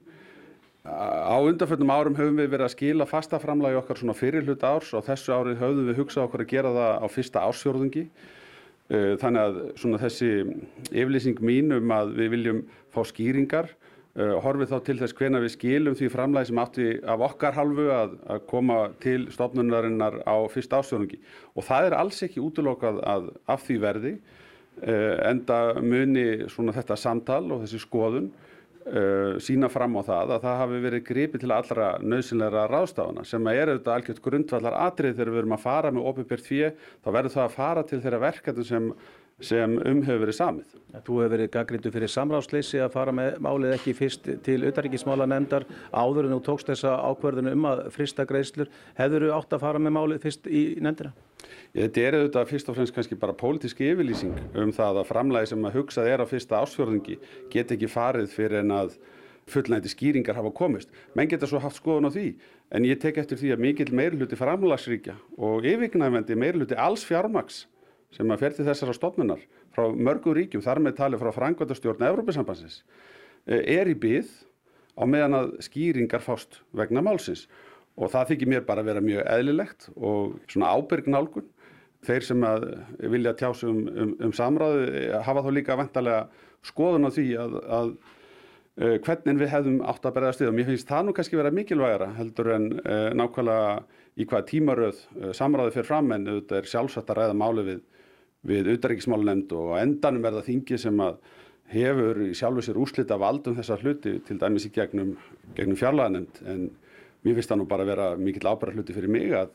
Á 0.85 1.41
undanfjöldum 1.41 1.88
árum 1.88 2.17
höfum 2.19 2.43
við 2.43 2.50
verið 2.53 2.67
að 2.67 2.75
skila 2.75 3.07
fasta 3.09 3.38
framlagi 3.41 3.79
okkar 3.79 4.03
svona 4.03 4.17
fyrir 4.19 4.45
hlut 4.45 4.67
árs. 4.69 4.91
Og 4.93 5.07
þessu 5.07 5.33
árið 5.33 5.62
höfum 5.62 5.87
við 5.88 6.03
hugsað 6.03 6.26
okkur 6.26 6.45
að 6.45 6.50
gera 6.50 6.75
það 6.75 6.99
á 7.00 7.07
fyrsta 7.09 7.45
ársjórðungi 7.49 8.05
uh, 8.05 9.14
þannig 9.23 9.47
að 9.47 9.62
svona 9.81 10.03
þessi 10.03 10.35
yflýsing 10.93 11.41
mín 11.41 11.73
um 11.79 11.97
að 11.97 12.12
við 12.21 12.37
viljum 12.37 12.61
fá 12.93 13.00
skýringar 13.09 13.73
Uh, 13.73 13.91
horfið 14.14 14.71
þá 14.71 14.76
til 14.87 14.94
þess 15.00 15.16
hvena 15.18 15.40
við 15.42 15.52
skilum 15.56 15.97
því 15.99 16.09
framlæði 16.12 16.50
sem 16.50 16.61
átti 16.62 16.88
af 17.11 17.23
okkar 17.26 17.56
halvu 17.56 17.88
að, 17.90 18.14
að 18.30 18.44
koma 18.47 18.78
til 19.02 19.25
stofnunarinnar 19.35 20.21
á 20.23 20.37
fyrsta 20.52 20.78
ásjónungi 20.78 21.18
og 21.54 21.66
það 21.66 21.88
er 21.88 21.97
alls 21.99 22.23
ekki 22.23 22.42
útlokað 22.44 23.00
að 23.02 23.28
af 23.50 23.64
því 23.66 23.78
verði 23.83 24.12
uh, 24.14 25.16
enda 25.33 25.59
muni 25.83 26.47
svona 26.52 26.76
þetta 26.76 26.99
samtal 27.00 27.42
og 27.49 27.64
þessi 27.64 27.83
skoðun 27.83 28.30
uh, 28.30 29.35
sína 29.42 29.73
fram 29.73 29.99
á 29.99 30.06
það 30.06 30.37
að 30.37 30.47
það 30.47 30.62
hafi 30.62 30.80
verið 30.87 31.04
gripið 31.11 31.42
til 31.42 31.52
allra 31.56 31.90
nöðsynleira 32.04 32.68
ráðstafana 32.71 33.26
sem 33.26 33.50
er 33.50 33.73
auðvitað 33.73 33.97
algjört 33.97 34.25
grundvallar 34.28 34.78
atrið 34.85 35.18
þegar 35.18 35.35
við 35.35 35.42
erum 35.42 35.59
að 35.59 35.66
fara 35.66 35.90
með 35.90 36.09
ofinbjörn 36.12 36.49
því 36.52 36.64
þá 36.78 37.12
verður 37.18 37.35
það 37.35 37.44
að 37.49 37.59
fara 37.59 37.87
til 37.90 38.02
þeirra 38.06 38.25
verkefni 38.28 38.71
sem 38.71 38.90
sem 39.43 39.76
um 39.81 40.00
hefur 40.05 40.23
verið 40.23 40.37
samið. 40.38 40.75
Þú 40.95 41.19
hefur 41.19 41.33
verið 41.35 41.50
gaggrindu 41.57 41.91
fyrir 41.95 42.12
samráðsleysi 42.12 42.81
að 42.85 42.93
fara 42.95 43.14
með 43.14 43.38
málið 43.43 43.75
ekki 43.75 43.95
fyrst 43.99 44.29
til 44.47 44.61
auðaríkismála 44.62 45.26
nefndar 45.31 45.67
áður 45.91 46.29
en 46.29 46.37
þú 46.37 46.41
tókst 46.47 46.71
þessa 46.71 46.95
ákverðinu 47.11 47.55
um 47.57 47.67
að 47.73 47.83
frista 47.95 48.26
greiðslur. 48.29 48.71
Hefur 48.99 49.26
þú 49.26 49.33
átt 49.35 49.57
að 49.57 49.64
fara 49.67 49.83
með 49.83 49.97
málið 49.99 50.23
fyrst 50.29 50.47
í 50.47 50.62
nefndina? 50.79 51.14
Þetta 51.75 52.05
er 52.05 52.17
auðvitað 52.21 52.53
fyrst 52.53 52.71
og 52.71 52.79
fremst 52.79 52.95
kannski 52.95 53.19
bara 53.19 53.35
pólitíski 53.35 53.91
yfirlýsing 53.91 54.38
um 54.62 54.71
það 54.73 55.03
að 55.03 55.11
framlægi 55.11 55.50
sem 55.50 55.67
að 55.67 55.81
hugsað 55.81 56.11
er 56.12 56.23
á 56.23 56.26
fyrsta 56.31 56.62
ásfjörðingi 56.62 57.19
get 57.50 57.75
ekki 57.75 57.91
farið 57.91 58.31
fyrir 58.31 58.62
en 58.62 58.73
að 58.79 58.95
fullnæti 59.50 59.91
skýringar 59.93 60.38
hafa 60.38 60.55
komist. 60.57 60.88
Menn 61.19 61.29
geta 61.29 61.49
svo 61.50 61.61
haft 61.61 61.83
skoðun 61.83 62.09
á 62.09 62.14
því 62.14 62.29
en 62.79 62.87
ég 62.87 63.00
tek 63.03 63.19
eftir 63.21 63.41
því 63.41 63.53
að 63.57 63.64
mikill 63.67 63.91
meirluti 63.93 64.38
framlagsríkja 64.38 65.19
og 65.37 65.67
yfirgnæfendi 65.69 66.38
meirluti 66.38 66.79
alls 66.79 67.05
fjármaks 67.05 67.64
sem 68.14 68.30
að 68.30 68.42
fer 68.44 68.56
til 68.56 68.66
þessara 68.68 68.94
stofnunar 68.97 69.42
frá 69.75 69.88
mörgu 69.90 70.35
ríkjum, 70.37 70.62
þar 70.64 70.83
með 70.85 70.99
tali 71.00 71.21
frá 71.21 71.33
frangvöldastjórn 71.35 72.06
Evrópisambansins, 72.09 72.83
eh, 73.47 73.62
er 73.78 73.90
í 73.90 73.97
byð 73.99 74.30
á 74.94 75.02
meðan 75.06 75.38
að 75.38 75.54
skýringar 75.66 76.23
fást 76.23 76.61
vegna 76.73 77.02
málsins. 77.02 77.49
Og 77.97 78.11
það 78.11 78.33
þykir 78.33 78.50
mér 78.50 78.66
bara 78.66 78.83
að 78.83 78.90
vera 78.90 79.02
mjög 79.04 79.26
eðlilegt 79.30 79.88
og 79.97 80.38
svona 80.50 80.73
ábyrg 80.75 81.11
nálgun. 81.11 81.47
Þeir 82.04 82.26
sem 82.26 82.42
að 82.44 82.66
vilja 82.99 83.35
tjásu 83.38 83.71
um, 83.71 83.85
um, 83.88 84.16
um 84.26 84.33
samráði 84.35 85.06
hafa 85.25 85.44
þá 85.47 85.50
líka 85.54 85.78
vantarlega 85.78 86.26
skoðun 86.66 87.09
á 87.09 87.11
því 87.14 87.26
að, 87.40 87.54
að 87.78 87.92
uh, 88.83 88.97
hvernig 89.06 89.40
við 89.40 89.52
hefðum 89.54 89.78
átt 89.87 90.04
að 90.04 90.16
berðast 90.18 90.42
við. 90.42 90.50
Og 90.50 90.59
mér 90.59 90.68
finnst 90.68 90.90
það 90.90 91.06
nú 91.06 91.14
kannski 91.16 91.38
vera 91.38 91.54
mikilvægara 91.54 92.11
heldur 92.18 92.50
en 92.56 92.68
uh, 92.83 93.11
nákvæmlega 93.14 93.71
í 94.18 94.26
hvaða 94.26 94.49
tímaröð 94.50 95.00
uh, 95.00 95.30
samráði 95.37 95.76
fyrir 95.78 95.88
fram 95.88 96.12
en 96.14 96.28
þetta 96.28 96.61
er 96.61 96.71
sjálfsagt 96.75 97.14
að 97.14 97.23
ræða 97.23 97.38
máli 97.40 97.66
við 97.71 97.83
við 98.44 98.70
auðaríkismálunemnd 98.74 99.52
og 99.56 99.74
endanum 99.80 100.28
er 100.28 100.38
það 100.38 100.48
þingi 100.50 100.78
sem 100.80 101.02
að 101.04 101.18
hefur 101.72 102.22
í 102.26 102.30
sjálfu 102.36 102.64
sér 102.64 102.78
úslita 102.80 103.18
valdum 103.20 103.56
þessar 103.56 103.82
hluti 103.82 104.18
til 104.26 104.38
dæmis 104.40 104.68
í 104.68 104.72
gegnum, 104.74 105.14
gegnum 105.56 105.78
fjarlaðanemnd 105.80 106.40
en 106.50 106.64
mér 107.24 107.38
finnst 107.38 107.52
það 107.52 107.62
nú 107.62 107.68
bara 107.68 107.86
að 107.86 107.92
vera 107.94 108.08
mikill 108.20 108.48
ábæra 108.50 108.74
hluti 108.76 108.96
fyrir 108.96 109.12
mig 109.12 109.32
að, 109.38 109.54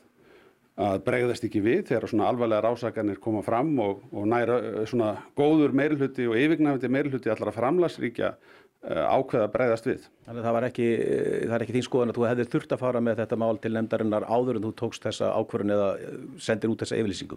að 0.80 1.04
bregðast 1.06 1.46
ekki 1.46 1.62
við 1.62 1.84
þegar 1.92 2.10
svona 2.10 2.30
alvarlega 2.32 2.64
rásakanir 2.66 3.20
koma 3.22 3.44
fram 3.46 3.70
og, 3.84 4.02
og 4.10 4.26
næra 4.30 4.58
svona 4.90 5.12
góður 5.38 5.76
meirulhuti 5.76 6.26
og 6.26 6.38
yfirgnæfandi 6.40 6.90
meirulhuti 6.90 7.30
allara 7.30 7.54
framlagsríkja 7.54 8.34
ákveða 8.80 9.44
að 9.44 9.52
bregðast 9.52 9.86
við. 9.86 10.04
Þannig 10.24 10.40
að 10.40 10.46
það, 10.46 10.66
ekki, 10.70 10.86
það 11.44 11.54
er 11.54 11.64
ekki 11.66 11.74
þín 11.76 11.84
skoðan 11.84 12.12
að 12.12 12.16
þú 12.16 12.26
hefðir 12.30 12.50
þurft 12.54 12.70
að 12.72 12.80
fara 12.80 13.02
með 13.04 13.18
þetta 13.20 13.38
mál 13.42 13.58
til 13.60 13.72
nefndarinnar 13.74 14.24
áður 14.24 14.56
en 14.56 14.64
þú 14.64 14.70
tókst 14.78 15.04
þessa 15.04 15.32
ákvörun 15.36 15.74
eða 15.74 15.88
sendir 16.40 16.72
út 16.72 16.80
þessa 16.80 16.96
yfirlýsingu? 16.96 17.36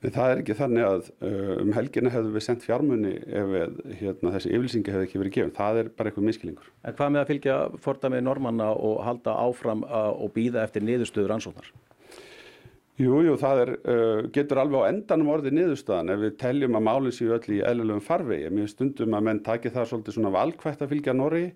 Það 0.00 0.30
er 0.32 0.38
ekki 0.40 0.54
þannig 0.56 0.86
að 0.86 1.08
uh, 1.28 1.56
um 1.60 1.74
helgina 1.76 2.10
hefðu 2.12 2.30
við 2.32 2.44
sendt 2.46 2.62
fjármunni 2.64 3.10
ef 3.20 3.50
hérna, 4.00 4.30
þessi 4.32 4.52
yfirlýsingi 4.54 4.94
hefði 4.94 5.08
ekki 5.08 5.20
verið 5.20 5.34
gefin. 5.34 5.52
Það 5.58 5.80
er 5.82 5.90
bara 5.98 6.08
eitthvað 6.08 6.26
miskilingur. 6.30 6.70
En 6.88 6.96
hvað 6.96 7.12
með 7.12 7.20
að 7.20 7.32
fylgja 7.34 7.56
fordamið 7.84 8.24
normanna 8.24 8.70
og 8.72 9.02
halda 9.04 9.34
áfram 9.42 9.84
uh, 9.84 10.08
og 10.14 10.32
býða 10.38 10.62
eftir 10.64 10.86
niðurstöður 10.88 11.36
ansóknar? 11.36 11.68
Jú, 13.00 13.20
jú, 13.26 13.34
það 13.40 13.62
er, 13.66 13.74
uh, 13.92 14.22
getur 14.32 14.62
alveg 14.62 14.88
á 14.88 14.90
endanum 14.94 15.34
orðið 15.34 15.58
niðurstöðan 15.58 16.14
ef 16.16 16.24
við 16.24 16.34
teljum 16.46 16.80
að 16.80 16.86
málinn 16.88 17.16
séu 17.16 17.36
öll 17.36 17.52
í 17.58 17.60
eðlulegum 17.60 18.02
farvegi. 18.04 18.48
Mér 18.56 18.72
stundum 18.72 19.20
að 19.20 19.28
menn 19.28 19.44
taki 19.44 19.72
það 19.72 19.92
svolítið 19.92 20.16
svona 20.16 20.32
valkvægt 20.38 20.80
að 20.80 20.94
fylgja 20.94 21.16
Norri. 21.16 21.46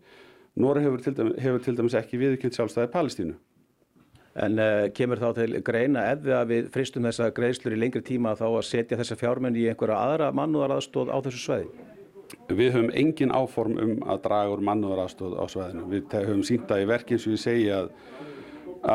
Norri 0.60 0.84
hefur 0.84 1.00
til 1.04 1.16
dæmis, 1.16 1.40
hefur 1.40 1.64
til 1.64 1.76
dæmis 1.80 1.96
ekki 1.96 2.20
viðkynnt 2.20 2.60
sjálfstæði 2.60 2.92
Palestínu. 2.92 3.40
En 4.34 4.58
uh, 4.58 4.88
kemur 4.90 5.20
þá 5.22 5.28
til 5.36 5.60
greina 5.62 6.08
ef 6.10 6.24
við 6.50 6.70
fristum 6.74 7.06
þessa 7.06 7.28
greiðslur 7.34 7.76
í 7.76 7.78
lengri 7.78 8.02
tíma 8.02 8.32
þá 8.34 8.48
að 8.48 8.64
setja 8.66 8.98
þessa 8.98 9.16
fjármenn 9.20 9.54
í 9.54 9.68
einhverja 9.70 10.00
aðra 10.08 10.32
mannúðaraðstóð 10.34 11.12
á 11.14 11.18
þessu 11.22 11.42
sveiði? 11.44 11.84
Við 12.50 12.72
höfum 12.74 12.90
engin 12.98 13.30
áform 13.30 13.78
um 13.78 13.92
að 14.10 14.24
draga 14.24 14.56
úr 14.56 14.64
mannúðaraðstóð 14.66 15.36
á 15.38 15.44
sveiðinu. 15.52 15.84
Við 15.92 16.16
höfum 16.18 16.42
sínt 16.48 16.66
það 16.66 16.82
í 16.82 16.88
verkinn 16.90 17.22
sem 17.22 17.34
við 17.36 17.42
segja 17.44 17.76
að, 17.84 17.92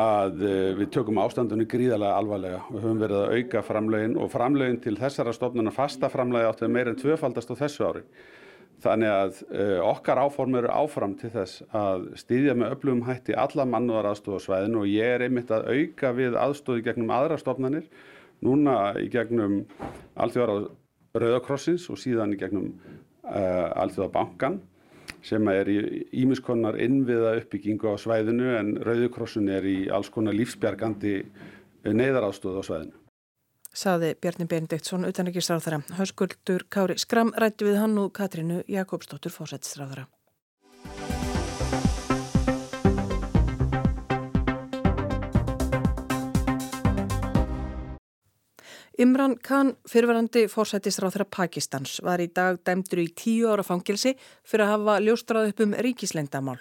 að 0.02 0.44
uh, 0.44 0.58
við 0.82 0.92
tökum 0.98 1.22
ástandunni 1.24 1.68
gríðarlega 1.72 2.20
alvarlega. 2.20 2.60
Við 2.68 2.84
höfum 2.84 3.00
verið 3.06 3.22
að 3.22 3.38
auka 3.38 3.64
framlegin 3.70 4.18
og 4.20 4.30
framlegin 4.34 4.82
til 4.84 4.98
þessara 5.00 5.32
stofnuna 5.38 5.72
fasta 5.72 6.12
framlegi 6.12 6.50
áttið 6.52 6.76
meir 6.76 6.92
en 6.92 7.00
tvöfaldast 7.00 7.56
á 7.56 7.60
þessu 7.64 7.88
ári. 7.88 8.04
Þannig 8.80 9.12
að 9.12 9.40
uh, 9.50 9.78
okkar 9.90 10.20
áform 10.24 10.56
eru 10.60 10.70
áfram 10.72 11.14
til 11.20 11.30
þess 11.34 11.64
að 11.76 12.06
stýðja 12.20 12.54
með 12.56 12.76
öflugum 12.76 13.04
hætti 13.08 13.36
alla 13.36 13.66
mannúðar 13.68 14.10
aðstofasvæðinu 14.12 14.80
og 14.80 14.88
ég 14.88 15.16
er 15.16 15.26
einmitt 15.26 15.52
að 15.52 15.68
auka 15.74 16.12
við 16.16 16.38
aðstofi 16.40 16.84
gegnum 16.86 17.12
aðra 17.12 17.36
stofnanir, 17.40 17.90
núna 18.44 18.94
í 19.00 19.10
gegnum 19.12 19.62
Alþjóðar 20.16 20.70
Rauðakrossins 21.20 21.88
og 21.92 22.00
síðan 22.00 22.36
í 22.36 22.40
gegnum 22.40 22.70
uh, 23.26 23.68
Alþjóðabankan 23.82 24.60
sem 25.26 25.48
er 25.52 25.68
í 25.68 25.80
ímiskonnar 26.22 26.78
innviða 26.80 27.34
uppbyggingu 27.42 27.92
á 27.92 27.96
svæðinu 28.00 28.54
en 28.56 28.72
Rauðakrossin 28.86 29.50
er 29.52 29.66
í 29.68 29.78
alls 29.92 30.08
konar 30.12 30.36
lífsbjargandi 30.38 31.18
neyðaraðstofu 31.84 32.64
á 32.64 32.64
svæðinu 32.64 32.99
saði 33.74 34.14
Bjarni 34.20 34.46
Benediktsson 34.50 35.06
utanækisráðara. 35.08 35.82
Höskuldur 35.98 36.66
Kári 36.68 36.98
Skram 36.98 37.34
rætti 37.36 37.68
við 37.68 37.80
hann 37.82 37.98
og 38.02 38.12
Katrínu 38.16 38.62
Jakobsdóttur 38.68 39.34
fósættisráðara. 39.34 40.06
Imran 49.00 49.38
Khan, 49.40 49.70
fyrverandi 49.88 50.42
fórsættisráþra 50.52 51.24
Pakistans, 51.32 51.94
var 52.04 52.20
í 52.20 52.26
dag 52.36 52.58
dæmdur 52.68 53.00
í 53.00 53.06
tíu 53.16 53.46
ára 53.48 53.64
fangilsi 53.64 54.10
fyrir 54.44 54.66
að 54.66 54.72
hafa 54.74 54.96
ljóstrað 55.00 55.48
upp 55.54 55.62
um 55.64 55.72
ríkislendamál. 55.86 56.58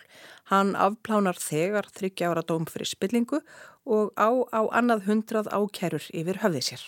Hann 0.48 0.72
afplánar 0.80 1.36
þegar 1.36 1.90
þryggja 1.98 2.30
ára 2.32 2.46
dóm 2.48 2.64
fyrir 2.70 2.88
spillingu 2.88 3.42
og 3.84 4.14
á 4.16 4.32
á 4.56 4.62
annað 4.72 5.10
hundrað 5.10 5.52
ákerur 5.52 6.08
yfir 6.16 6.40
höfði 6.46 6.64
sér. 6.70 6.86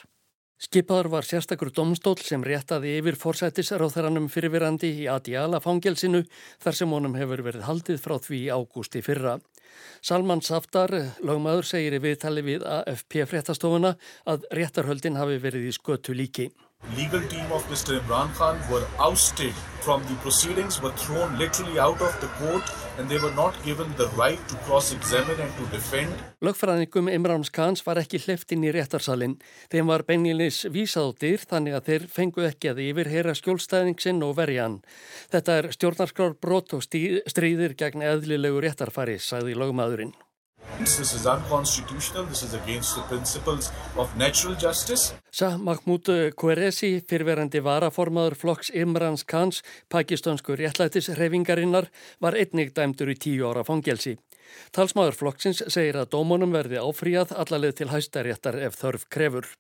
Skipaður 0.62 1.10
var 1.18 1.28
sérstakur 1.28 1.74
domstól 1.76 2.16
sem 2.22 2.48
réttaði 2.48 2.96
yfir 3.02 3.20
fórsættisráþaranum 3.20 4.32
fyrirverandi 4.32 4.94
í 5.04 5.08
Adiala 5.12 5.60
fangelsinu 5.60 6.24
þar 6.64 6.80
sem 6.80 6.96
honum 6.96 7.18
hefur 7.20 7.44
verið 7.44 7.68
haldið 7.68 8.00
frá 8.00 8.16
því 8.24 8.46
ágústi 8.56 9.04
fyrra. 9.04 9.40
Salman 10.02 10.42
Safdar, 10.42 10.94
lögmaður, 11.22 11.68
segir 11.68 11.96
í 11.98 12.02
viðtali 12.02 12.44
við 12.46 12.66
AFP 12.66 13.22
fréttastofuna 13.30 13.96
að 14.30 14.48
réttarhöldin 14.58 15.20
hafi 15.20 15.38
verið 15.44 15.70
í 15.70 15.74
skötu 15.78 16.16
líki. 16.18 16.50
Legal 16.98 17.22
team 17.30 17.52
of 17.52 17.64
Mr. 17.70 18.00
Imran 18.00 18.34
Khan 18.38 18.58
were 18.72 18.86
ousted 19.00 19.54
from 19.82 20.04
the 20.08 20.16
proceedings, 20.16 20.82
were 20.82 20.92
thrown 20.92 21.38
literally 21.38 21.80
out 21.80 22.02
of 22.02 22.14
the 22.22 22.28
court 22.40 22.64
and 22.98 23.10
they 23.10 23.18
were 23.18 23.34
not 23.34 23.54
given 23.64 23.88
the 23.98 24.08
right 24.18 24.40
to 24.48 24.56
cross-examine 24.68 25.40
and 25.40 25.52
to 25.58 25.66
defend. 25.72 26.14
Lögfræðingum 26.42 27.10
Imrans 27.10 27.50
Khans 27.50 27.86
var 27.86 28.02
ekki 28.02 28.22
hleyft 28.26 28.52
inn 28.54 28.66
í 28.68 28.74
réttarsalinn. 28.76 29.38
Þeim 29.72 29.90
var 29.90 30.06
beinlinis 30.06 30.64
vísað 30.70 31.10
á 31.10 31.20
dyr 31.24 31.46
þannig 31.52 31.78
að 31.78 31.88
þeir 31.90 32.10
fengu 32.18 32.48
ekki 32.50 32.74
að 32.74 32.84
yfirheyra 32.88 33.38
skjólstæðning 33.38 34.02
sinn 34.02 34.22
og 34.26 34.36
verja 34.38 34.68
hann. 34.68 34.82
Þetta 35.34 35.62
er 35.62 35.72
stjórnarskrar 35.78 36.36
brot 36.42 36.76
og 36.78 36.84
stríðir 36.86 37.78
gegn 37.80 38.06
eðlilegu 38.06 38.62
réttarfari, 38.62 39.18
sagði 39.22 39.58
lögmaðurinn. 39.58 40.14
This 40.80 41.00
is 41.00 41.26
unconstitutional. 41.26 42.26
This 42.26 42.44
is 42.44 42.54
against 42.54 42.96
the 42.96 43.04
principles 43.10 43.72
of 43.98 44.16
natural 44.18 44.56
justice. 44.56 45.14
Sa 45.32 45.58
Mahmoud 45.58 46.34
Qureshi, 46.34 47.02
fyrverandi 47.06 47.62
varaformaður 47.62 48.36
flokks 48.36 48.72
Imrans 48.74 49.24
Khans, 49.24 49.62
pakistansku 49.90 50.58
réttlætisreifingarinnar, 50.58 51.92
var 52.20 52.34
einnig 52.34 52.74
dæmdur 52.74 53.14
í 53.14 53.18
tíu 53.20 53.46
ára 53.52 53.64
fangelsi. 53.68 54.18
Talsmaður 54.76 55.18
flokksins 55.22 55.64
segir 55.72 56.02
að 56.02 56.12
dómunum 56.16 56.56
verði 56.56 56.82
áfríað 56.82 57.36
allalið 57.44 57.78
til 57.82 57.92
hæstaréttar 57.94 58.58
ef 58.66 58.80
þörf 58.82 59.08
krefur. 59.14 59.52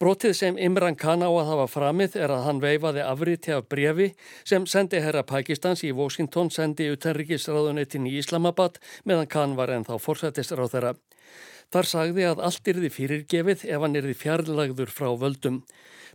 Brotið 0.00 0.32
sem 0.36 0.58
Imran 0.58 0.96
Khan 0.96 1.20
á 1.20 1.28
að 1.28 1.48
hafa 1.50 1.66
framið 1.68 2.16
er 2.16 2.32
að 2.32 2.44
hann 2.46 2.60
veifaði 2.62 3.02
afriti 3.04 3.52
af 3.52 3.66
brefi 3.68 4.08
sem 4.48 4.64
sendi 4.66 5.00
herra 5.04 5.22
Pakistans 5.22 5.84
í 5.84 5.92
Washington 5.92 6.50
sendi 6.50 6.88
utenrikisráðunetin 6.94 8.08
í 8.08 8.16
Islamabad 8.22 8.78
meðan 9.04 9.28
Khan 9.28 9.56
var 9.58 9.72
ennþá 9.74 9.98
forsættisráð 10.00 10.72
þeirra. 10.74 10.92
Þar 11.72 11.88
sagði 11.88 12.28
að 12.28 12.44
allt 12.48 12.68
yrði 12.68 12.92
fyrirgefið 12.92 13.66
ef 13.68 13.84
hann 13.84 13.98
yrði 14.00 14.14
fjarlagður 14.16 14.92
frá 14.92 15.10
völdum. 15.16 15.62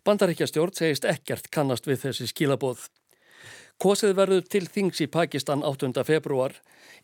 Bandaríkja 0.06 0.48
stjórn 0.50 0.74
segist 0.78 1.06
ekkert 1.06 1.50
kannast 1.54 1.90
við 1.90 2.08
þessi 2.08 2.30
skilabóð. 2.30 2.88
Kosið 3.78 4.16
verður 4.18 4.46
til 4.50 4.66
þings 4.66 5.04
í 5.06 5.08
Pakistan 5.10 5.62
8. 5.62 5.94
februar. 6.06 6.56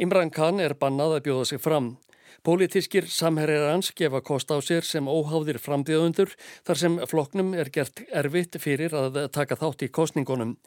Imran 0.02 0.34
Khan 0.34 0.62
er 0.62 0.74
bannað 0.74 1.20
að 1.20 1.26
bjóða 1.28 1.46
sig 1.52 1.62
fram. 1.62 1.94
Pólitískir 2.42 3.06
samherjar 3.08 3.70
hans 3.70 3.92
gefa 3.96 4.22
kost 4.26 4.50
á 4.50 4.58
sér 4.64 4.86
sem 4.88 5.06
óháðir 5.08 5.60
frambjöðundur 5.62 6.34
þar 6.66 6.80
sem 6.82 6.98
flokknum 7.10 7.54
er 7.54 7.70
gert 7.74 8.02
erfitt 8.12 8.58
fyrir 8.62 8.96
að 8.98 9.20
taka 9.36 9.60
þátt 9.60 9.86
í 9.86 9.92
kostningunum. 9.94 10.58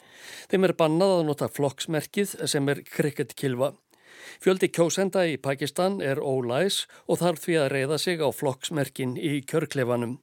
Þeim 0.50 0.68
er 0.68 0.76
bannað 0.78 1.16
að 1.16 1.26
nota 1.30 1.50
flokksmerkið 1.50 2.36
sem 2.46 2.70
er 2.72 2.84
krikettkilva. 2.86 3.72
Fjöldi 4.42 4.70
kjósenda 4.72 5.24
í 5.28 5.36
Pakistan 5.36 6.00
er 6.04 6.20
ólæs 6.20 6.84
og 7.06 7.20
þarf 7.22 7.44
því 7.44 7.58
að 7.62 7.72
reyða 7.74 7.98
sig 8.00 8.22
á 8.22 8.28
flokksmerkin 8.32 9.16
í 9.18 9.40
kjörklefanum. 9.48 10.18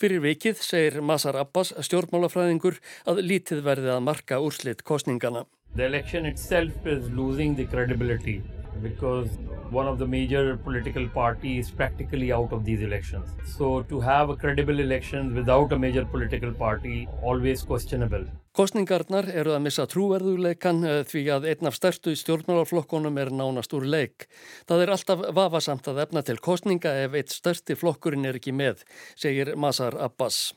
Fyrir 0.00 0.22
vikið 0.24 0.62
segir 0.66 1.00
Masar 1.00 1.38
Abbas 1.38 1.70
stjórnmálafræðingur 1.86 2.80
að 3.06 3.22
lítið 3.26 3.62
verði 3.66 3.92
að 3.94 4.06
marka 4.08 4.40
úrslit 4.42 4.82
kostningana. 4.82 5.46
The 5.76 5.86
election 5.86 6.26
itself 6.26 6.86
is 6.86 7.06
losing 7.14 7.54
the 7.54 7.66
credibility 7.70 8.40
because 8.82 9.28
one 9.70 9.86
of 9.86 9.98
the 9.98 10.06
major 10.06 10.56
political 10.56 11.08
parties 11.08 11.70
practically 11.70 12.32
out 12.32 12.52
of 12.52 12.64
these 12.64 12.82
elections. 12.82 13.28
So 13.56 13.82
to 13.82 14.00
have 14.00 14.30
a 14.30 14.36
credible 14.36 14.80
election 14.80 15.34
without 15.34 15.72
a 15.72 15.78
major 15.78 16.04
political 16.04 16.52
party 16.52 17.08
always 17.22 17.62
questionable. 17.62 18.24
Kostningarnar 18.50 19.28
eru 19.30 19.52
að 19.54 19.62
missa 19.62 19.86
trúverðuleikan 19.86 20.80
eh, 20.82 21.02
því 21.06 21.22
að 21.36 21.46
einn 21.52 21.70
af 21.70 21.76
stærstu 21.78 22.16
stjórnmálarflokkonum 22.18 23.20
er 23.22 23.30
nánast 23.30 23.76
úr 23.78 23.86
leik. 23.86 24.26
Það 24.66 24.82
er 24.84 24.94
alltaf 24.96 25.22
vafasamt 25.36 25.86
að 25.92 26.02
efna 26.06 26.24
til 26.26 26.40
kostninga 26.42 26.96
ef 27.04 27.14
eitt 27.14 27.30
stærsti 27.30 27.78
flokkurinn 27.78 28.26
er 28.26 28.40
ekki 28.40 28.56
með, 28.56 28.82
segir 29.14 29.54
Masar 29.54 29.94
Abbas. 30.02 30.50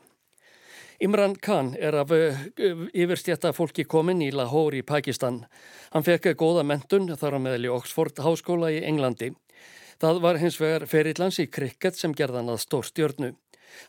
Imran 1.04 1.34
Khan 1.36 1.74
er 1.76 1.98
af 2.00 2.12
eh, 2.16 2.38
yfirstjætta 2.96 3.50
fólki 3.52 3.84
komin 3.84 4.22
í 4.24 4.30
Lahore 4.32 4.78
í 4.80 4.86
Pakistan. 4.88 5.42
Hann 5.92 6.06
fekk 6.08 6.30
góða 6.40 6.64
mentun 6.64 7.10
þar 7.20 7.36
á 7.36 7.40
meðal 7.44 7.68
í 7.68 7.72
Oxford 7.76 8.22
háskóla 8.24 8.70
í 8.72 8.80
Englandi. 8.88 9.34
Það 10.00 10.22
var 10.24 10.40
hins 10.40 10.62
vegar 10.62 10.88
ferillans 10.88 11.42
í 11.44 11.50
krikket 11.52 12.00
sem 12.00 12.16
gerðan 12.16 12.54
að 12.56 12.64
stór 12.64 12.88
stjörnu. 12.88 13.34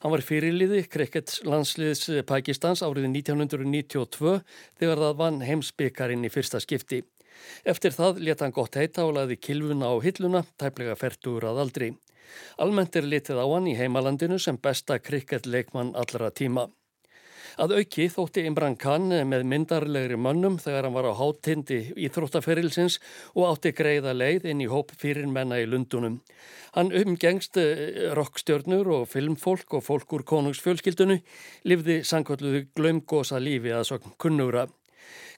Hann 0.03 0.15
var 0.17 0.27
fyrirliði 0.27 0.83
krikkets 0.91 1.45
landsliðs 1.47 2.09
Pakistans 2.27 2.83
árið 2.83 3.07
1992 3.13 4.37
þegar 4.81 5.07
það 5.07 5.19
vann 5.23 5.43
heimsbyggarinn 5.47 6.27
í 6.27 6.35
fyrsta 6.35 6.59
skipti. 6.59 7.05
Eftir 7.63 7.95
það 7.95 8.25
leta 8.27 8.49
hann 8.49 8.59
gott 8.59 8.75
heita 8.75 9.07
og 9.07 9.21
laði 9.21 9.39
kilvuna 9.39 9.87
á 9.87 9.95
hilluna, 10.03 10.49
tæplega 10.59 10.99
færtur 10.99 11.47
að 11.47 11.67
aldri. 11.69 11.95
Almennt 12.59 12.97
er 12.99 13.07
litið 13.07 13.39
á 13.39 13.47
hann 13.47 13.71
í 13.71 13.79
heimalandinu 13.79 14.41
sem 14.43 14.59
besta 14.59 14.99
krikketleikmann 14.99 15.95
allra 15.95 16.35
tíma. 16.35 16.73
Að 17.55 17.77
auki 17.79 18.09
þótti 18.11 18.43
Imran 18.49 18.75
Khan 18.81 19.13
með 19.31 19.45
myndarlegri 19.47 20.17
mönnum 20.19 20.57
þegar 20.59 20.89
hann 20.89 20.97
var 20.97 21.07
á 21.07 21.15
hátindi 21.15 21.81
í 21.95 22.09
þróttaferilsins 22.11 22.99
og 23.35 23.47
átti 23.53 23.71
greiða 23.79 24.15
leið 24.17 24.49
inn 24.51 24.63
í 24.65 24.71
hóp 24.71 24.91
fyrir 24.99 25.29
menna 25.31 25.61
í 25.63 25.69
Lundunum. 25.71 26.21
Hann 26.75 26.91
umgengst 26.91 27.59
eh, 27.63 28.11
rockstjörnur 28.19 28.91
og 28.97 29.05
filmfólk 29.13 29.79
og 29.79 29.85
fólk 29.87 30.17
úr 30.19 30.25
konungsfjölskyldunu, 30.27 31.21
livði 31.71 32.01
sangkvölduðu 32.03 32.67
glömgosa 32.75 33.39
lífi 33.39 33.71
að 33.71 33.87
sokn 33.93 34.17
kunnura. 34.19 34.67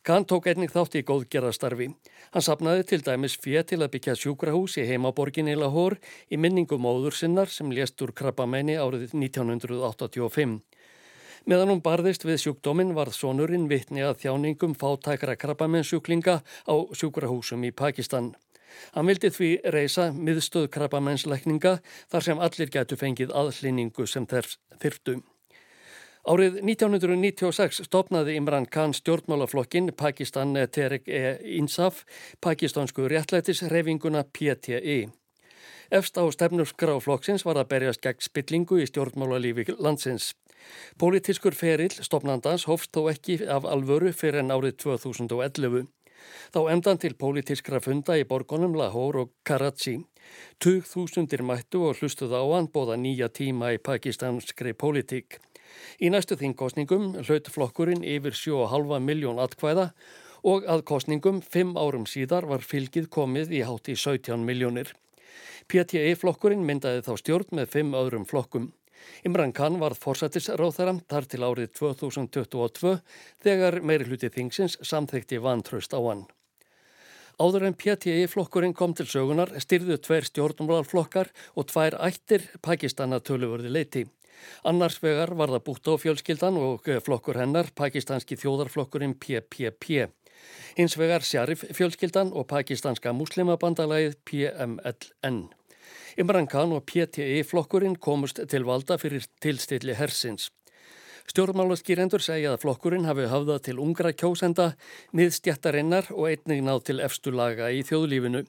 Kahn 0.07 0.23
tók 0.23 0.47
einnig 0.47 0.71
þátt 0.71 0.95
í 1.01 1.03
góðgerðastarfi. 1.03 1.89
Hann 2.31 2.45
sapnaði 2.47 2.85
til 2.87 3.01
dæmis 3.03 3.35
fjö 3.43 3.65
til 3.67 3.81
að 3.83 3.91
byggja 3.97 4.15
sjúkrahús 4.15 4.77
í 4.79 4.85
heimaborgin 4.87 5.51
í 5.51 5.57
Lahore 5.59 5.99
í 6.31 6.39
minningum 6.39 6.85
móður 6.87 7.17
sinnar 7.19 7.51
sem 7.51 7.73
lést 7.75 8.01
úr 8.07 8.15
krabbameini 8.15 8.79
árið 8.79 9.11
1985. 9.19 10.61
Meðan 11.47 11.71
hún 11.71 11.79
barðist 11.79 12.25
við 12.27 12.41
sjúkdóminn 12.43 12.89
varð 12.97 13.15
sonurinn 13.15 13.69
vitni 13.71 14.03
að 14.03 14.17
þjáningum 14.25 14.73
fátækra 14.75 15.37
krabbamennsjúklinga 15.39 16.41
á 16.43 16.75
sjúkrahúsum 16.91 17.63
í 17.63 17.71
Pakistan. 17.71 18.33
Hann 18.97 19.07
vildi 19.07 19.31
því 19.31 19.51
reysa 19.71 20.09
miðstöð 20.11 20.67
krabbamennsleikninga 20.75 21.77
þar 22.11 22.27
sem 22.27 22.43
allir 22.43 22.73
gætu 22.75 22.99
fengið 22.99 23.31
aðlýningu 23.31 24.09
sem 24.11 24.27
þyrftu. 24.27 25.21
Árið 26.27 26.57
1996 26.67 27.85
stopnaði 27.87 28.35
Imran 28.41 28.67
Khan 28.67 28.97
stjórnmálaflokkin 28.99 29.93
Pakistan 29.95 30.59
Terek 30.75 31.07
e 31.07 31.37
Insaf, 31.61 32.03
pakistansku 32.43 33.07
réttlætisreyfinguna 33.07 34.25
PTI. 34.35 35.05
Efst 35.95 36.19
á 36.19 36.27
stefnurskráflokksins 36.27 37.47
var 37.47 37.63
að 37.63 37.71
berjast 37.71 38.03
gegn 38.03 38.27
spillingu 38.27 38.83
í 38.83 38.91
stjórnmálalífi 38.91 39.77
landsins. 39.79 40.33
Pólitískur 41.01 41.55
ferill 41.55 41.95
stopnandans 42.07 42.67
hófst 42.71 42.93
þó 42.97 43.11
ekki 43.13 43.41
af 43.47 43.69
alvöru 43.69 44.13
fyrir 44.17 44.43
en 44.43 44.55
árið 44.55 44.79
2011. 44.87 45.87
Þá 46.55 46.61
emdan 46.73 46.99
til 46.99 47.15
pólitískra 47.19 47.81
funda 47.85 48.17
í 48.19 48.25
borgonum 48.29 48.77
Lahore 48.79 49.27
og 49.27 49.33
Karachi. 49.47 49.99
Tug 50.63 50.87
þúsundir 50.89 51.45
mættu 51.47 51.85
og 51.87 52.01
hlustuð 52.01 52.35
á 52.35 52.43
hann 52.43 52.71
bóða 52.73 52.97
nýja 52.99 53.29
tíma 53.29 53.75
í 53.77 53.83
pakistanskri 53.83 54.75
pólitík. 54.75 55.39
Í 56.01 56.11
næstu 56.11 56.39
þingkostningum 56.41 57.13
hlaut 57.27 57.51
flokkurinn 57.53 58.05
yfir 58.07 58.37
7,5 58.39 59.03
miljón 59.03 59.43
atkvæða 59.43 59.91
og 60.47 60.67
að 60.71 60.85
kostningum 60.91 61.41
fimm 61.43 61.75
árum 61.77 62.07
síðar 62.07 62.47
var 62.51 62.63
fylgið 62.63 63.11
komið 63.13 63.55
í 63.59 63.63
hátt 63.67 63.91
í 63.91 63.97
17 63.99 64.47
miljónir. 64.47 64.93
PTA-flokkurinn 65.67 66.63
myndaði 66.67 67.03
þá 67.07 67.13
stjórn 67.21 67.57
með 67.59 67.73
fimm 67.73 67.97
öðrum 67.99 68.27
flokkum. 68.29 68.71
Imran 69.29 69.53
Khan 69.57 69.79
varð 69.83 70.01
forsættisráþara 70.03 70.97
þar 71.11 71.29
til 71.31 71.43
árið 71.47 71.73
2022 71.79 72.97
þegar 73.45 73.81
meiri 73.83 74.09
hluti 74.09 74.33
þingsins 74.33 74.79
samþekti 74.83 75.41
vantraust 75.43 75.95
á 75.97 76.01
hann. 76.01 76.27
Áður 77.37 77.67
en 77.69 77.75
PTI-flokkurinn 77.77 78.73
kom 78.77 78.95
til 78.97 79.05
sögunar 79.11 79.51
styrðu 79.61 79.99
tver 80.01 80.25
stjórnmálarflokkar 80.25 81.29
og 81.55 81.67
tvær 81.69 81.99
ættir 82.07 82.47
Pakistana 82.65 83.21
töluvörði 83.21 83.73
leiti. 83.73 84.05
Annars 84.69 84.97
vegar 85.03 85.35
var 85.37 85.53
það 85.53 85.65
bútt 85.67 85.91
á 85.91 85.95
fjölskyldan 86.01 86.57
og 86.61 86.89
flokkur 87.05 87.37
hennar, 87.41 87.69
pakistanski 87.77 88.39
þjóðarflokkurinn 88.41 89.17
PPP. 89.21 90.09
Hins 90.77 90.97
vegar 91.01 91.25
Sjarif 91.25 91.65
fjölskyldan 91.77 92.33
og 92.37 92.49
pakistanska 92.51 93.13
muslimabandalagið 93.17 94.19
PMLN. 94.29 95.47
Imran 96.17 96.49
Khan 96.49 96.73
og 96.73 96.87
PTI-flokkurinn 96.89 97.99
komust 98.01 98.41
til 98.51 98.65
valda 98.69 98.97
fyrir 99.01 99.27
tilstilli 99.43 99.97
hersins. 99.99 100.51
Stjórnmálaskýrendur 101.27 102.23
segja 102.23 102.53
að 102.55 102.63
flokkurinn 102.63 103.07
hafi 103.09 103.27
hafðað 103.27 103.65
til 103.67 103.81
ungra 103.83 104.13
kjósenda, 104.15 104.71
miðstjættarinnar 105.17 106.13
og 106.15 106.29
einnig 106.31 106.63
náð 106.63 106.85
til 106.87 107.01
efstulaga 107.03 107.73
í 107.75 107.83
þjóðlífinu. 107.87 108.45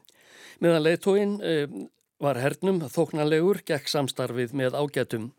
Meðan 0.61 0.85
leiðtóin 0.85 1.33
e, 1.41 1.55
eh, 1.63 1.87
var 2.21 2.37
hernum 2.41 2.83
þóknarlegur 2.89 3.63
gegn 3.65 3.89
samstarfið 3.89 4.53
með 4.57 4.77
ágætum. 4.77 5.31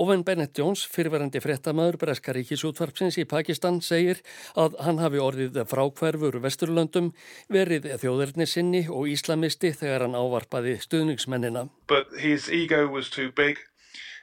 Owen 0.00 0.24
Bennett 0.24 0.58
Jones, 0.58 0.84
fyrirverandi 0.90 1.42
frettamæður 1.44 1.98
Breskaríkisútvarpsins 2.02 3.18
í 3.20 3.26
Pakistan, 3.28 3.80
segir 3.84 4.22
að 4.54 4.78
hann 4.86 5.02
hafi 5.02 5.22
orðið 5.22 5.60
frákverfur 5.70 6.40
vesturlöndum, 6.44 7.12
verið 7.52 7.90
þjóðurni 8.02 8.48
sinni 8.48 8.84
og 8.88 9.08
íslamisti 9.12 9.74
þegar 9.76 10.06
hann 10.08 10.18
ávarpaði 10.18 10.78
stuðningsmennina. 10.82 11.68
But 11.88 12.14
his 12.18 12.48
ego 12.48 12.86
was 12.88 13.10
too 13.10 13.30
big, 13.34 13.58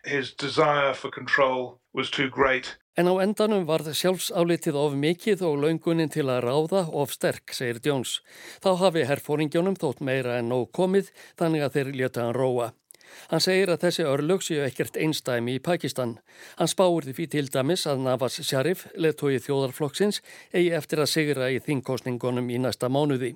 his 0.05 0.33
desire 0.33 0.93
for 0.93 1.11
control 1.11 1.79
was 1.93 2.09
too 2.09 2.29
great. 2.29 2.77
En 2.99 3.07
á 3.07 3.23
endanum 3.23 3.63
varð 3.69 3.93
sjálfsálitið 3.95 4.75
of 4.75 4.95
mikið 4.99 5.45
og 5.47 5.61
laungunin 5.63 6.11
til 6.11 6.25
að 6.27 6.43
ráða 6.43 6.81
of 6.91 7.13
sterk, 7.15 7.53
segir 7.55 7.79
Jones. 7.85 8.17
Þá 8.59 8.71
hafi 8.83 9.05
herrfóringjónum 9.07 9.77
þótt 9.79 10.03
meira 10.03 10.35
en 10.41 10.51
nóg 10.51 10.73
komið, 10.75 11.13
þannig 11.39 11.63
að 11.63 11.77
þeir 11.77 11.91
leta 12.01 12.25
hann 12.25 12.35
róa. 12.35 12.67
Hann 13.31 13.43
segir 13.43 13.71
að 13.71 13.85
þessi 13.85 14.07
örlög 14.07 14.43
séu 14.45 14.63
ekkert 14.65 14.97
einstæmi 14.97 15.57
í 15.57 15.63
Pakistan. 15.63 16.17
Hann 16.59 16.71
spáur 16.71 17.07
því 17.07 17.27
til 17.31 17.45
dæmis 17.51 17.85
að 17.87 18.03
Navas 18.07 18.41
Sharif, 18.41 18.87
leðtói 18.95 19.39
þjóðarflokksins, 19.45 20.21
eigi 20.53 20.73
eftir 20.77 21.03
að 21.03 21.13
sigra 21.13 21.51
í 21.51 21.61
þingkostningunum 21.63 22.51
í 22.51 22.59
næsta 22.61 22.89
mánuði. 22.89 23.35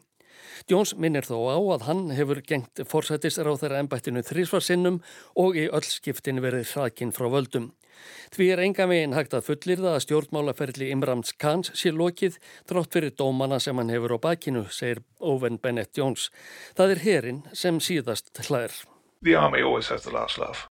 Jóns 0.70 0.94
minnir 0.98 1.26
þó 1.28 1.38
á 1.52 1.58
að 1.76 1.88
hann 1.90 2.04
hefur 2.16 2.42
gengt 2.48 2.82
forsættisra 2.90 3.52
á 3.52 3.60
þeirra 3.60 3.82
ennbættinu 3.84 4.24
þrísvarsinnum 4.26 5.02
og 5.42 5.58
í 5.60 5.68
öll 5.68 5.88
skiptin 5.88 6.42
verið 6.44 6.72
hrakinn 6.74 7.14
frá 7.16 7.28
völdum. 7.32 7.74
Því 8.36 8.48
er 8.54 8.62
enga 8.66 8.88
megin 8.92 9.16
hægt 9.16 9.36
að 9.38 9.46
fullir 9.50 9.80
það 9.82 9.94
að 9.94 10.04
stjórnmálaferli 10.06 10.90
Imrams 10.92 11.32
Kans 11.42 11.72
sé 11.80 11.94
lokið 11.96 12.40
trótt 12.70 12.92
fyrir 12.96 13.16
dómana 13.16 13.62
sem 13.64 13.78
hann 13.80 13.94
hefur 13.94 14.18
á 14.20 14.26
bakinu, 14.28 14.66
segir 14.72 15.04
Owen 15.20 15.62
Bennett 15.62 15.96
Jóns. 15.96 16.28
Það 16.76 16.96
er 16.96 17.06
herin 17.06 17.42
sem 17.54 17.80
síðast 17.80 18.34
hlær 18.48 18.76
the 19.26 19.36
army 19.36 19.62
always 19.62 19.90
has 19.90 20.04
the 20.04 20.14
last 20.14 20.38
laugh. 20.38 20.68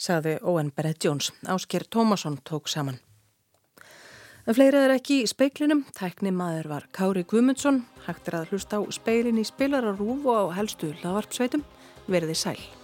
Saði 0.00 0.38
Owen 0.42 0.72
Barrett 0.72 1.04
Jones. 1.04 1.32
Ásker 1.46 1.84
Tómasson 1.84 2.38
tók 2.42 2.66
saman. 2.66 2.98
En 4.48 4.56
fleira 4.56 4.80
er 4.86 4.96
ekki 4.96 5.20
í 5.20 5.28
speiklinum. 5.28 5.84
Tækni 5.92 6.32
maður 6.32 6.70
var 6.72 6.88
Kári 6.96 7.26
Gumundsson. 7.28 7.84
Hægt 8.08 8.32
er 8.32 8.40
að 8.40 8.54
hlusta 8.54 8.80
á 8.80 8.82
speilin 8.96 9.38
í 9.38 9.44
spilararúf 9.44 10.24
og 10.24 10.56
á 10.56 10.56
helstu 10.56 10.94
lavarpsveitum. 11.04 11.66
Verði 12.08 12.34
sæl. 12.34 12.79